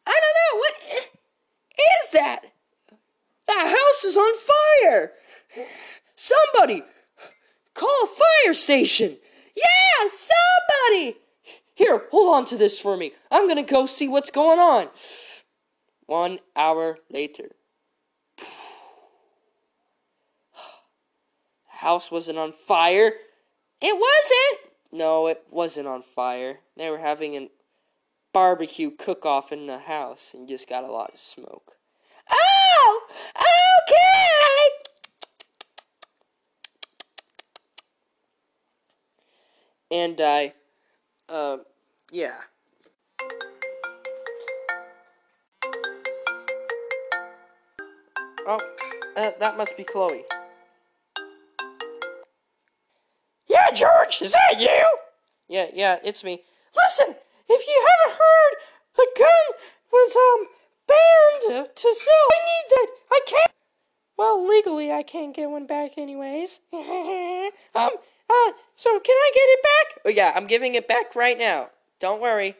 I 0.07 0.11
don't 0.11 0.20
know. 0.20 0.59
What 0.59 1.11
is 1.79 2.11
that? 2.12 2.40
That 3.46 3.66
house 3.66 4.04
is 4.04 4.16
on 4.16 4.35
fire! 4.38 5.12
Somebody! 6.14 6.83
Call 7.74 8.04
a 8.04 8.07
fire 8.07 8.54
station! 8.54 9.16
Yeah, 9.57 10.09
somebody! 10.09 11.16
Here, 11.74 12.04
hold 12.11 12.35
on 12.35 12.46
to 12.46 12.57
this 12.57 12.80
for 12.80 12.96
me. 12.96 13.12
I'm 13.30 13.48
gonna 13.48 13.62
go 13.62 13.87
see 13.87 14.09
what's 14.09 14.30
going 14.30 14.59
on. 14.59 14.88
One 16.07 16.38
hour 16.54 16.98
later. 17.11 17.50
The 18.37 18.44
house 21.66 22.11
wasn't 22.11 22.38
on 22.38 22.52
fire. 22.52 23.14
It 23.80 23.94
wasn't! 23.94 24.72
No, 24.92 25.26
it 25.26 25.42
wasn't 25.50 25.88
on 25.88 26.02
fire. 26.02 26.61
They 26.76 26.88
were 26.88 26.98
having 26.98 27.37
a 27.37 27.50
barbecue 28.33 28.90
cook 28.90 29.26
off 29.26 29.52
in 29.52 29.66
the 29.66 29.78
house 29.78 30.35
and 30.35 30.48
just 30.48 30.68
got 30.68 30.85
a 30.85 30.92
lot 30.92 31.11
of 31.11 31.18
smoke. 31.18 31.72
Oh! 32.30 33.00
Okay! 33.37 34.70
And 39.90 40.20
I, 40.20 40.52
uh, 41.28 41.58
yeah. 42.10 42.40
Oh, 48.46 48.58
uh, 49.16 49.30
that 49.40 49.56
must 49.56 49.76
be 49.76 49.84
Chloe. 49.84 50.24
Yeah, 53.46 53.70
George, 53.72 54.20
is 54.20 54.32
that 54.32 54.60
you? 54.60 54.84
Yeah, 55.48 55.66
yeah, 55.72 55.98
it's 56.02 56.24
me. 56.24 56.42
Listen, 56.76 57.14
if 57.48 57.66
you 57.66 57.87
haven't 57.87 58.18
heard, 58.18 58.56
the 58.96 59.06
gun 59.16 59.58
was, 59.92 60.16
um, 60.16 60.46
banned 60.94 61.68
to 61.74 61.94
sell. 61.94 62.28
I 62.33 62.38
need 62.46 62.70
that. 62.70 62.87
I 63.11 63.20
can't. 63.26 63.52
Well, 64.16 64.46
legally, 64.46 64.92
I 64.92 65.02
can't 65.02 65.35
get 65.35 65.50
one 65.50 65.66
back, 65.66 65.92
anyways. 65.98 66.61
um, 66.72 66.80
uh, 67.74 68.52
so 68.76 69.00
can 69.00 69.16
I 69.16 69.30
get 69.35 69.40
it 69.40 69.62
back? 69.62 70.02
Oh, 70.07 70.11
yeah, 70.11 70.33
I'm 70.35 70.46
giving 70.46 70.74
it 70.74 70.87
back 70.87 71.16
right 71.16 71.38
now. 71.38 71.70
Don't 72.00 72.20
worry. 72.20 72.54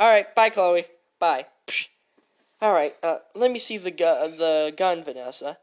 Alright, 0.00 0.34
bye, 0.34 0.50
Chloe. 0.50 0.86
Bye. 1.18 1.46
Alright, 2.62 2.96
uh, 3.02 3.18
let 3.34 3.50
me 3.50 3.58
see 3.58 3.78
the, 3.78 3.90
gu- 3.90 4.36
the 4.36 4.72
gun, 4.76 5.02
Vanessa. 5.02 5.58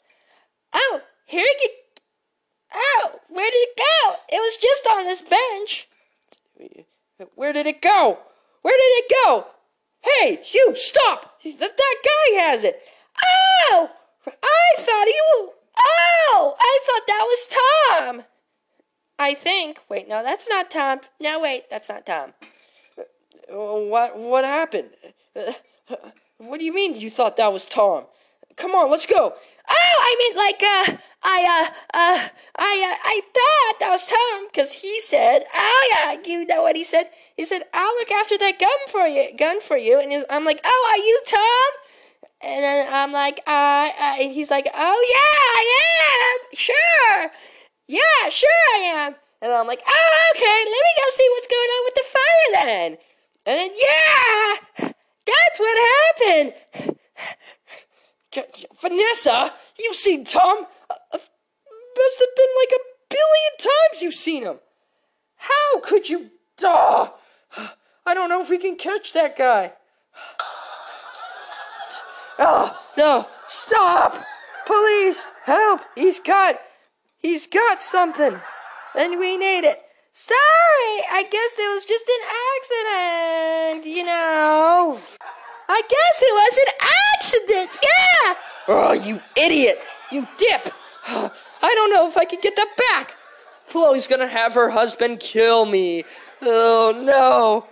Oh, 0.74 1.02
here 1.26 1.46
it 1.46 1.72
Oh, 2.74 3.20
where 3.30 3.50
did 3.50 3.58
it 3.58 3.78
go? 3.78 4.16
It 4.30 4.40
was 4.40 4.58
just 4.58 4.88
on 4.92 5.06
this 5.06 5.22
bench. 5.22 5.88
Where 7.36 7.54
did 7.54 7.66
it 7.66 7.82
go? 7.82 8.20
Where 8.62 8.74
did 8.74 9.06
it 9.06 9.14
go? 9.24 9.48
Hey, 10.08 10.42
you, 10.54 10.74
stop! 10.76 11.42
That, 11.44 11.60
that 11.60 11.96
guy 12.04 12.42
has 12.42 12.64
it. 12.64 12.82
Oh! 13.72 13.90
I 14.28 14.76
thought 14.78 15.06
he 15.08 15.20
was. 15.30 15.54
Oh! 15.80 16.56
I 16.60 16.80
thought 16.86 17.08
that 17.08 17.26
was 17.26 17.48
Tom! 17.58 18.24
I 19.20 19.34
think. 19.34 19.80
Wait, 19.90 20.08
no, 20.08 20.24
that's 20.24 20.48
not 20.50 20.72
Tom. 20.72 21.02
No, 21.20 21.40
wait, 21.40 21.70
that's 21.70 21.90
not 21.90 22.06
Tom. 22.06 22.34
What, 23.50 24.18
what 24.18 24.46
happened? 24.46 24.90
What 26.38 26.60
do 26.60 26.66
you 26.66 26.74
mean 26.74 26.96
you 26.96 27.10
thought 27.10 27.38
that 27.38 27.52
was 27.52 27.66
Tom? 27.68 28.06
Come 28.58 28.72
on, 28.72 28.92
let's 28.92 29.06
go. 29.06 29.34
Oh, 29.70 29.98
I 30.02 30.16
meant 30.22 30.38
like, 30.38 30.64
uh, 30.64 30.98
I, 31.24 31.44
uh, 31.44 31.68
uh, 31.94 32.30
I, 32.58 32.74
uh, 32.88 32.98
I 33.04 33.22
thought 33.34 33.80
that 33.80 33.90
was 33.92 34.08
Tom, 34.08 34.48
because 34.48 34.72
he 34.72 35.00
said, 35.00 35.42
oh 35.54 35.90
yeah, 35.92 36.18
you 36.26 36.46
know 36.46 36.62
what 36.62 36.76
he 36.76 36.84
said? 36.84 37.10
He 37.36 37.46
said, 37.46 37.64
I'll 37.74 37.96
look 37.96 38.12
after 38.12 38.38
that 38.38 38.60
gun 38.60 38.80
for 38.90 39.08
you, 39.08 39.36
gun 39.38 39.60
for 39.60 39.78
you, 39.78 40.00
and 40.00 40.26
I'm 40.30 40.46
like, 40.46 40.62
oh, 40.64 40.90
are 40.92 40.98
you 40.98 41.22
Tom? 41.26 41.72
And 42.42 42.64
then 42.64 42.94
I'm 42.94 43.12
like, 43.12 43.42
uh, 43.48 43.90
uh 44.00 44.14
he's 44.16 44.52
like, 44.52 44.70
oh 44.74 45.00
yeah, 45.14 45.38
I 45.58 45.64
am, 46.22 46.40
sure, 46.54 47.32
yeah, 47.88 48.30
sure 48.30 48.50
I 48.76 48.78
am. 48.78 49.16
And 49.42 49.54
I'm 49.54 49.68
like, 49.68 49.82
oh, 49.88 50.32
okay, 50.36 50.46
let 50.46 50.66
me 50.66 50.94
go 50.98 51.10
see 51.12 51.30
what's 51.34 51.48
going 51.48 51.70
on 51.70 51.84
with 51.86 51.96
the 51.96 52.04
fire 52.16 52.66
then. 52.66 52.98
And 53.46 53.58
then, 53.60 53.72
yeah, 53.76 54.92
that's 55.26 55.60
what 55.60 55.78
happened. 56.20 56.54
Vanessa, 58.82 59.54
you've 59.80 59.96
seen 59.96 60.24
Tom. 60.24 60.66
Uh, 60.90 60.96
must 61.12 62.20
have 62.20 62.36
been 62.36 62.54
like 62.62 62.72
a 62.76 62.84
billion 63.10 63.58
times 63.60 64.02
you've 64.02 64.14
seen 64.14 64.44
him. 64.44 64.60
How 65.38 65.80
could 65.82 66.10
you? 66.10 66.30
Duh! 66.58 67.10
I 68.06 68.14
don't 68.14 68.30
know 68.30 68.42
if 68.42 68.50
we 68.50 68.58
can 68.58 68.76
catch 68.76 69.14
that 69.14 69.38
guy. 69.38 69.74
Oh, 72.40 72.84
no, 72.98 73.28
stop! 73.48 74.16
Police, 74.66 75.28
help! 75.44 75.82
He's 75.96 76.20
got, 76.20 76.60
he's 77.18 77.48
got 77.48 77.82
something, 77.82 78.40
and 78.96 79.20
we 79.20 79.38
need 79.38 79.64
it. 79.64 79.82
Sorry, 80.14 80.38
I 81.12 81.24
guess 81.30 81.56
it 81.58 81.70
was 81.74 81.86
just 81.86 82.06
an 82.08 82.24
accident, 83.82 83.96
you 83.96 84.04
know. 84.04 85.00
I 85.70 85.82
guess 85.82 86.22
it 86.22 86.34
was 86.34 86.58
an 86.58 86.74
accident, 87.16 87.80
yeah! 87.82 88.36
Oh, 88.68 88.92
you 88.92 89.20
idiot! 89.38 89.80
You 90.12 90.28
dip! 90.38 90.74
I 91.08 91.32
don't 91.62 91.94
know 91.94 92.08
if 92.08 92.18
I 92.18 92.26
can 92.26 92.40
get 92.42 92.56
that 92.56 92.76
back! 92.90 93.14
Chloe's 93.70 94.08
gonna 94.08 94.28
have 94.28 94.54
her 94.54 94.70
husband 94.70 95.20
kill 95.20 95.66
me. 95.66 96.04
Oh 96.42 96.94
no! 97.04 97.66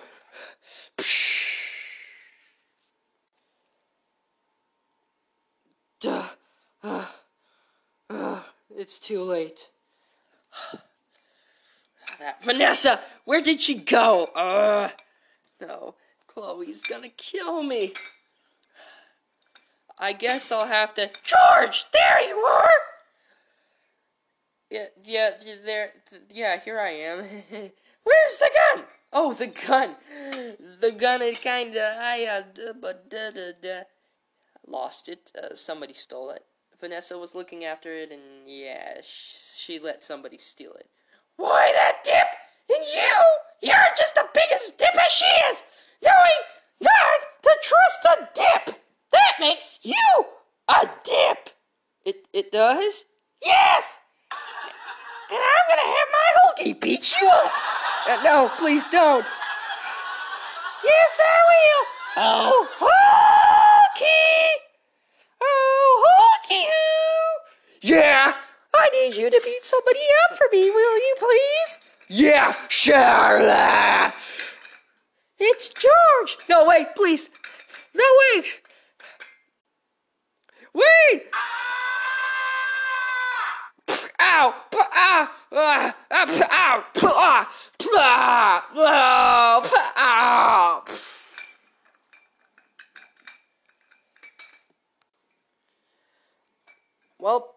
Duh. 5.99 6.25
Uh, 6.83 7.05
uh, 8.09 8.39
it's 8.77 8.99
too 8.99 9.23
late. 9.23 9.71
that 12.19 12.43
Vanessa! 12.43 12.99
Where 13.25 13.41
did 13.41 13.59
she 13.59 13.75
go? 13.75 14.25
Uh, 14.25 14.89
no. 15.59 15.95
Chloe's 16.27 16.83
gonna 16.83 17.09
kill 17.09 17.63
me. 17.63 17.93
I 19.97 20.13
guess 20.13 20.51
I'll 20.51 20.67
have 20.67 20.93
to. 20.95 21.09
George, 21.23 21.85
there 21.91 22.21
you 22.27 22.35
are. 22.35 22.69
Yeah, 24.69 24.87
yeah, 25.03 25.31
there. 25.63 25.91
Yeah, 26.31 26.59
here 26.59 26.79
I 26.79 26.89
am. 26.89 27.19
Where's 28.03 28.37
the 28.37 28.51
gun? 28.53 28.85
Oh, 29.13 29.33
the 29.33 29.47
gun. 29.47 29.95
The 30.81 30.91
gun 30.91 31.21
is 31.21 31.37
kinda. 31.37 31.97
I 31.99 32.25
uh, 32.25 32.73
but 32.73 33.09
da 33.09 33.31
da 33.31 33.51
da. 33.61 33.81
Lost 34.67 35.07
it. 35.07 35.31
Uh, 35.41 35.55
somebody 35.55 35.93
stole 35.93 36.31
it. 36.31 36.43
Vanessa 36.79 37.17
was 37.17 37.33
looking 37.33 37.63
after 37.63 37.93
it, 37.93 38.11
and 38.11 38.21
yeah, 38.45 38.99
she 39.01 39.79
let 39.79 40.03
somebody 40.03 40.37
steal 40.37 40.73
it. 40.73 40.89
Why 41.37 41.71
that 41.73 42.03
dip? 42.03 42.75
And 42.75 42.85
you? 42.93 43.69
You're 43.69 43.95
just 43.97 44.15
the 44.15 44.27
biggest 44.33 44.77
dip 44.77 44.95
as 44.95 45.11
she 45.11 45.25
is 45.49 45.63
knowing 46.03 46.41
not 46.81 47.21
to 47.43 47.57
trust 47.61 48.05
a 48.05 48.29
dip. 48.35 48.84
That 49.15 49.35
makes 49.39 49.79
you 49.81 50.25
a 50.67 50.89
dip. 51.05 51.49
It 52.03 52.27
it 52.33 52.51
does. 52.51 53.05
Yes. 53.41 53.99
And 55.31 55.39
I'm 55.39 55.65
gonna 55.69 55.89
have 55.97 56.09
my 56.19 56.29
hoagie 56.37 56.81
beat 56.81 57.15
you 57.15 57.27
up. 57.29 57.51
Uh, 58.09 58.23
no, 58.23 58.51
please 58.57 58.85
don't. 58.87 59.25
Yes, 60.83 61.21
I 61.23 61.37
will. 61.51 61.85
Oh, 62.17 62.67
hoagie. 62.79 64.51
Oh, 65.41 66.05
hoagie. 66.05 66.65
Yeah. 67.81 68.33
I 68.73 68.89
need 68.89 69.15
you 69.15 69.29
to 69.29 69.41
beat 69.45 69.63
somebody 69.63 70.05
up 70.25 70.37
for 70.37 70.47
me, 70.51 70.69
will 70.69 70.97
you 70.97 71.15
please? 71.19 71.79
Yeah, 72.09 72.53
Charlotte. 72.67 74.13
It's 75.39 75.69
George. 75.69 76.37
No, 76.49 76.67
wait, 76.67 76.87
please. 76.95 77.29
No, 77.93 78.03
wait. 78.35 78.59
Wait. 80.75 81.23
Ow! 84.19 84.53
Ah! 84.73 85.31
Ah! 85.53 85.53
Ah! 85.53 85.95
Ow! 86.11 86.83
Ah! 87.05 87.49
Ah! 87.97 88.65
Ah! 88.75 89.61
Ah! 89.95 90.83
Well, 97.17 97.55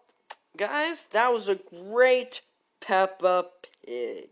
guys, 0.55 1.03
that 1.11 1.33
was 1.33 1.49
a 1.49 1.55
great 1.55 2.39
Peppa 2.79 3.47
Pig. 3.85 4.29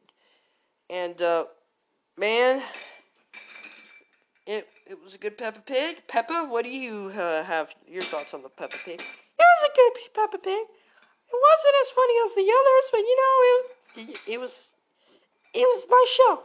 And, 0.89 1.21
uh, 1.21 1.43
man, 2.17 2.63
was 5.07 5.15
a 5.15 5.19
good 5.19 5.37
Peppa 5.37 5.61
Pig. 5.61 6.03
Peppa, 6.09 6.47
what 6.49 6.65
do 6.65 6.69
you 6.69 7.13
uh, 7.17 7.41
have 7.45 7.73
your 7.87 8.01
thoughts 8.01 8.33
on 8.33 8.41
the 8.41 8.49
Peppa 8.49 8.75
Pig? 8.83 8.99
It 8.99 9.05
was 9.39 9.71
a 9.71 9.73
good 9.73 10.13
Peppa 10.13 10.37
Pig. 10.37 10.65
It 11.29 11.39
wasn't 11.47 11.75
as 11.81 11.89
funny 11.91 12.13
as 12.25 12.35
the 12.35 12.51
others, 12.59 12.89
but 12.91 12.99
you 12.99 13.15
know, 13.15 13.37
it 13.47 13.55
was 13.55 14.17
It 14.27 14.37
was, 14.37 14.73
it 15.53 15.61
was 15.61 15.87
my 15.89 16.05
show. 16.09 16.43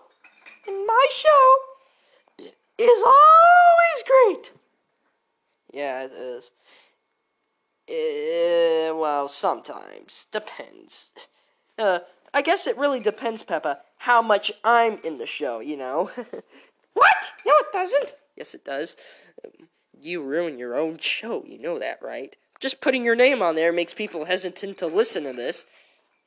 And 0.68 0.86
my 0.86 1.06
show 1.10 1.56
is 2.78 3.02
always 3.04 4.04
great. 4.06 4.52
yeah, 5.72 6.04
it 6.04 6.12
is. 6.12 6.52
Uh, 7.90 8.94
well, 8.96 9.28
sometimes. 9.28 10.28
Depends. 10.30 11.10
Uh, 11.76 11.98
I 12.32 12.42
guess 12.42 12.68
it 12.68 12.78
really 12.78 13.00
depends, 13.00 13.42
Peppa, 13.42 13.80
how 13.96 14.22
much 14.22 14.52
I'm 14.62 14.98
in 15.02 15.18
the 15.18 15.26
show, 15.26 15.58
you 15.58 15.76
know? 15.76 16.12
What? 16.94 17.32
No, 17.46 17.52
it 17.58 17.72
doesn't. 17.72 18.14
Yes, 18.36 18.54
it 18.54 18.64
does. 18.64 18.96
Um, 19.44 19.68
You 20.00 20.22
ruin 20.22 20.58
your 20.58 20.76
own 20.76 20.98
show, 20.98 21.44
you 21.46 21.58
know 21.58 21.78
that, 21.78 22.00
right? 22.02 22.36
Just 22.60 22.80
putting 22.80 23.04
your 23.04 23.14
name 23.14 23.42
on 23.42 23.54
there 23.54 23.72
makes 23.72 23.94
people 23.94 24.24
hesitant 24.24 24.78
to 24.78 24.86
listen 24.86 25.24
to 25.24 25.32
this. 25.32 25.66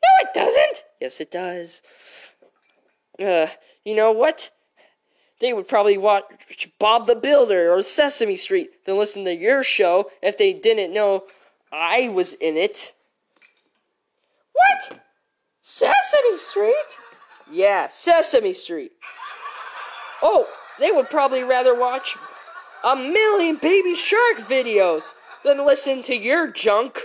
No, 0.03 0.10
it 0.20 0.34
doesn't. 0.34 0.84
Yes, 1.01 1.20
it 1.20 1.32
does. 1.32 1.82
Uh, 3.20 3.47
you 3.84 3.95
know 3.95 4.12
what? 4.12 4.51
They 5.39 5.51
would 5.53 5.68
probably 5.68 5.97
watch 5.97 6.24
Bob 6.80 7.08
the 7.08 7.16
Builder 7.16 7.74
or 7.74 7.82
Sesame 7.84 8.38
Street 8.38 8.86
than 8.86 8.97
listen 8.97 9.26
to 9.26 9.34
your 9.34 9.64
show 9.64 10.12
if 10.22 10.38
they 10.38 10.53
didn't 10.53 10.93
know 10.93 11.24
I 11.72 12.10
was 12.10 12.34
in 12.34 12.56
it. 12.56 12.93
What? 14.53 14.99
Sesame 15.60 16.38
Street? 16.38 16.99
Yeah, 17.51 17.88
Sesame 17.88 18.53
Street. 18.53 18.91
Oh, 20.22 20.47
they 20.80 20.91
would 20.91 21.09
probably 21.09 21.43
rather 21.43 21.78
watch 21.78 22.17
a 22.84 22.95
million 22.95 23.55
Baby 23.57 23.95
Shark 23.95 24.38
videos 24.38 25.13
than 25.43 25.65
listen 25.65 26.03
to 26.03 26.15
your 26.15 26.51
junk. 26.51 26.99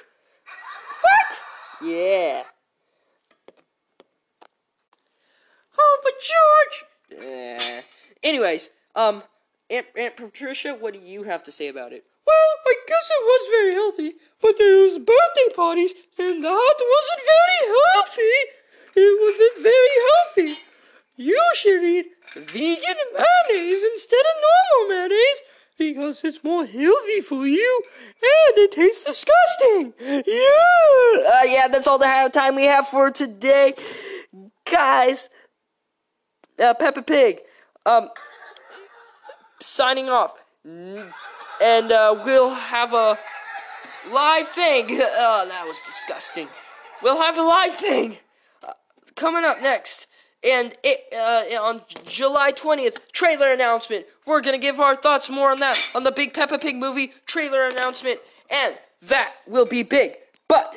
What? 1.02 1.42
Yeah. 1.82 2.42
Oh, 5.78 6.00
but 6.02 6.12
George. 6.30 7.24
Eh. 7.24 7.80
Anyways, 8.22 8.70
um, 8.94 9.22
Aunt, 9.70 9.86
Aunt 9.96 10.16
Patricia, 10.16 10.74
what 10.74 10.94
do 10.94 11.00
you 11.00 11.22
have 11.22 11.42
to 11.44 11.52
say 11.52 11.68
about 11.68 11.92
it? 11.92 12.04
Well, 12.26 12.54
I 12.66 12.74
guess 12.86 13.10
it 13.10 13.24
was 13.24 13.48
very 13.50 13.74
healthy, 13.74 14.12
but 14.42 14.58
there 14.58 14.82
was 14.82 14.98
birthday 14.98 15.54
parties, 15.56 15.92
and 16.18 16.44
that 16.44 16.76
wasn't 16.94 17.22
very 17.34 17.76
healthy. 17.94 18.36
It 18.96 19.20
wasn't 19.20 19.62
very 19.62 19.96
healthy. 20.10 20.62
You 21.16 21.40
should 21.54 21.82
eat 21.82 22.06
vegan 22.34 22.96
mayonnaise 23.14 23.82
instead 23.84 24.20
of 24.20 24.42
normal 24.48 24.88
mayonnaise 24.88 25.42
because 25.78 26.24
it's 26.24 26.44
more 26.44 26.66
healthy 26.66 27.20
for 27.22 27.46
you 27.46 27.82
and 28.22 28.58
it 28.58 28.72
tastes 28.72 29.04
disgusting. 29.04 29.94
Yeah. 30.00 30.22
Uh, 30.26 31.44
yeah, 31.46 31.68
that's 31.68 31.86
all 31.88 31.98
the 31.98 32.30
time 32.32 32.54
we 32.54 32.64
have 32.64 32.86
for 32.86 33.10
today, 33.10 33.74
guys. 34.70 35.30
Uh, 36.58 36.74
Peppa 36.74 37.00
Pig, 37.00 37.40
um, 37.86 38.10
signing 39.62 40.10
off, 40.10 40.34
and 40.64 41.90
uh, 41.90 42.20
we'll 42.26 42.52
have 42.52 42.92
a 42.92 43.18
live 44.12 44.48
thing. 44.48 44.86
Oh, 45.22 45.46
that 45.48 45.66
was 45.66 45.80
disgusting. 45.80 46.48
We'll 47.02 47.20
have 47.20 47.38
a 47.38 47.42
live 47.42 47.74
thing 47.76 48.18
uh, 48.66 48.72
coming 49.16 49.44
up 49.44 49.62
next. 49.62 50.06
And 50.42 50.72
it, 50.82 51.00
uh, 51.12 51.62
on 51.62 51.82
July 52.06 52.52
20th, 52.52 52.96
trailer 53.12 53.52
announcement. 53.52 54.06
We're 54.26 54.40
gonna 54.40 54.58
give 54.58 54.80
our 54.80 54.96
thoughts 54.96 55.28
more 55.28 55.50
on 55.50 55.60
that 55.60 55.78
on 55.94 56.02
the 56.02 56.12
big 56.12 56.32
Peppa 56.32 56.58
Pig 56.58 56.76
movie 56.76 57.12
trailer 57.26 57.66
announcement, 57.66 58.20
and 58.50 58.74
that 59.02 59.34
will 59.46 59.66
be 59.66 59.82
big. 59.82 60.16
But 60.48 60.74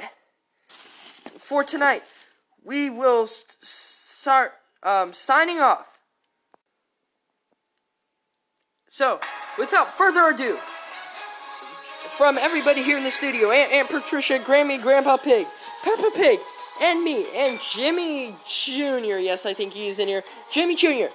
for 1.37 1.63
tonight, 1.63 2.03
we 2.63 2.89
will 2.89 3.27
start 3.27 4.53
um, 4.83 5.13
signing 5.13 5.59
off. 5.59 5.97
So, 8.89 9.19
without 9.57 9.87
further 9.87 10.35
ado, 10.35 10.55
from 12.17 12.37
everybody 12.37 12.83
here 12.83 12.97
in 12.97 13.03
the 13.03 13.09
studio, 13.09 13.49
Aunt, 13.49 13.71
Aunt 13.71 13.89
Patricia, 13.89 14.37
Grammy, 14.39 14.79
Grandpa 14.81 15.17
Pig, 15.17 15.47
Peppa 15.83 16.11
Pig, 16.15 16.39
and 16.81 17.03
me, 17.03 17.25
and 17.35 17.59
Jimmy 17.59 18.35
Jr. 18.47 19.17
Yes, 19.17 19.45
I 19.45 19.53
think 19.53 19.73
he's 19.73 19.99
in 19.99 20.07
here. 20.07 20.23
Jimmy 20.51 20.75
Jr. 20.75 21.07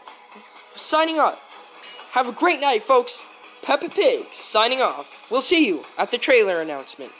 Signing 0.75 1.19
off. 1.19 2.11
Have 2.13 2.29
a 2.29 2.33
great 2.33 2.61
night, 2.61 2.83
folks. 2.83 3.61
Peppa 3.65 3.89
Pig 3.89 4.25
signing 4.25 4.81
off. 4.81 5.31
We'll 5.31 5.43
see 5.43 5.67
you 5.67 5.83
at 5.99 6.11
the 6.11 6.19
trailer 6.19 6.61
announcement. 6.61 7.13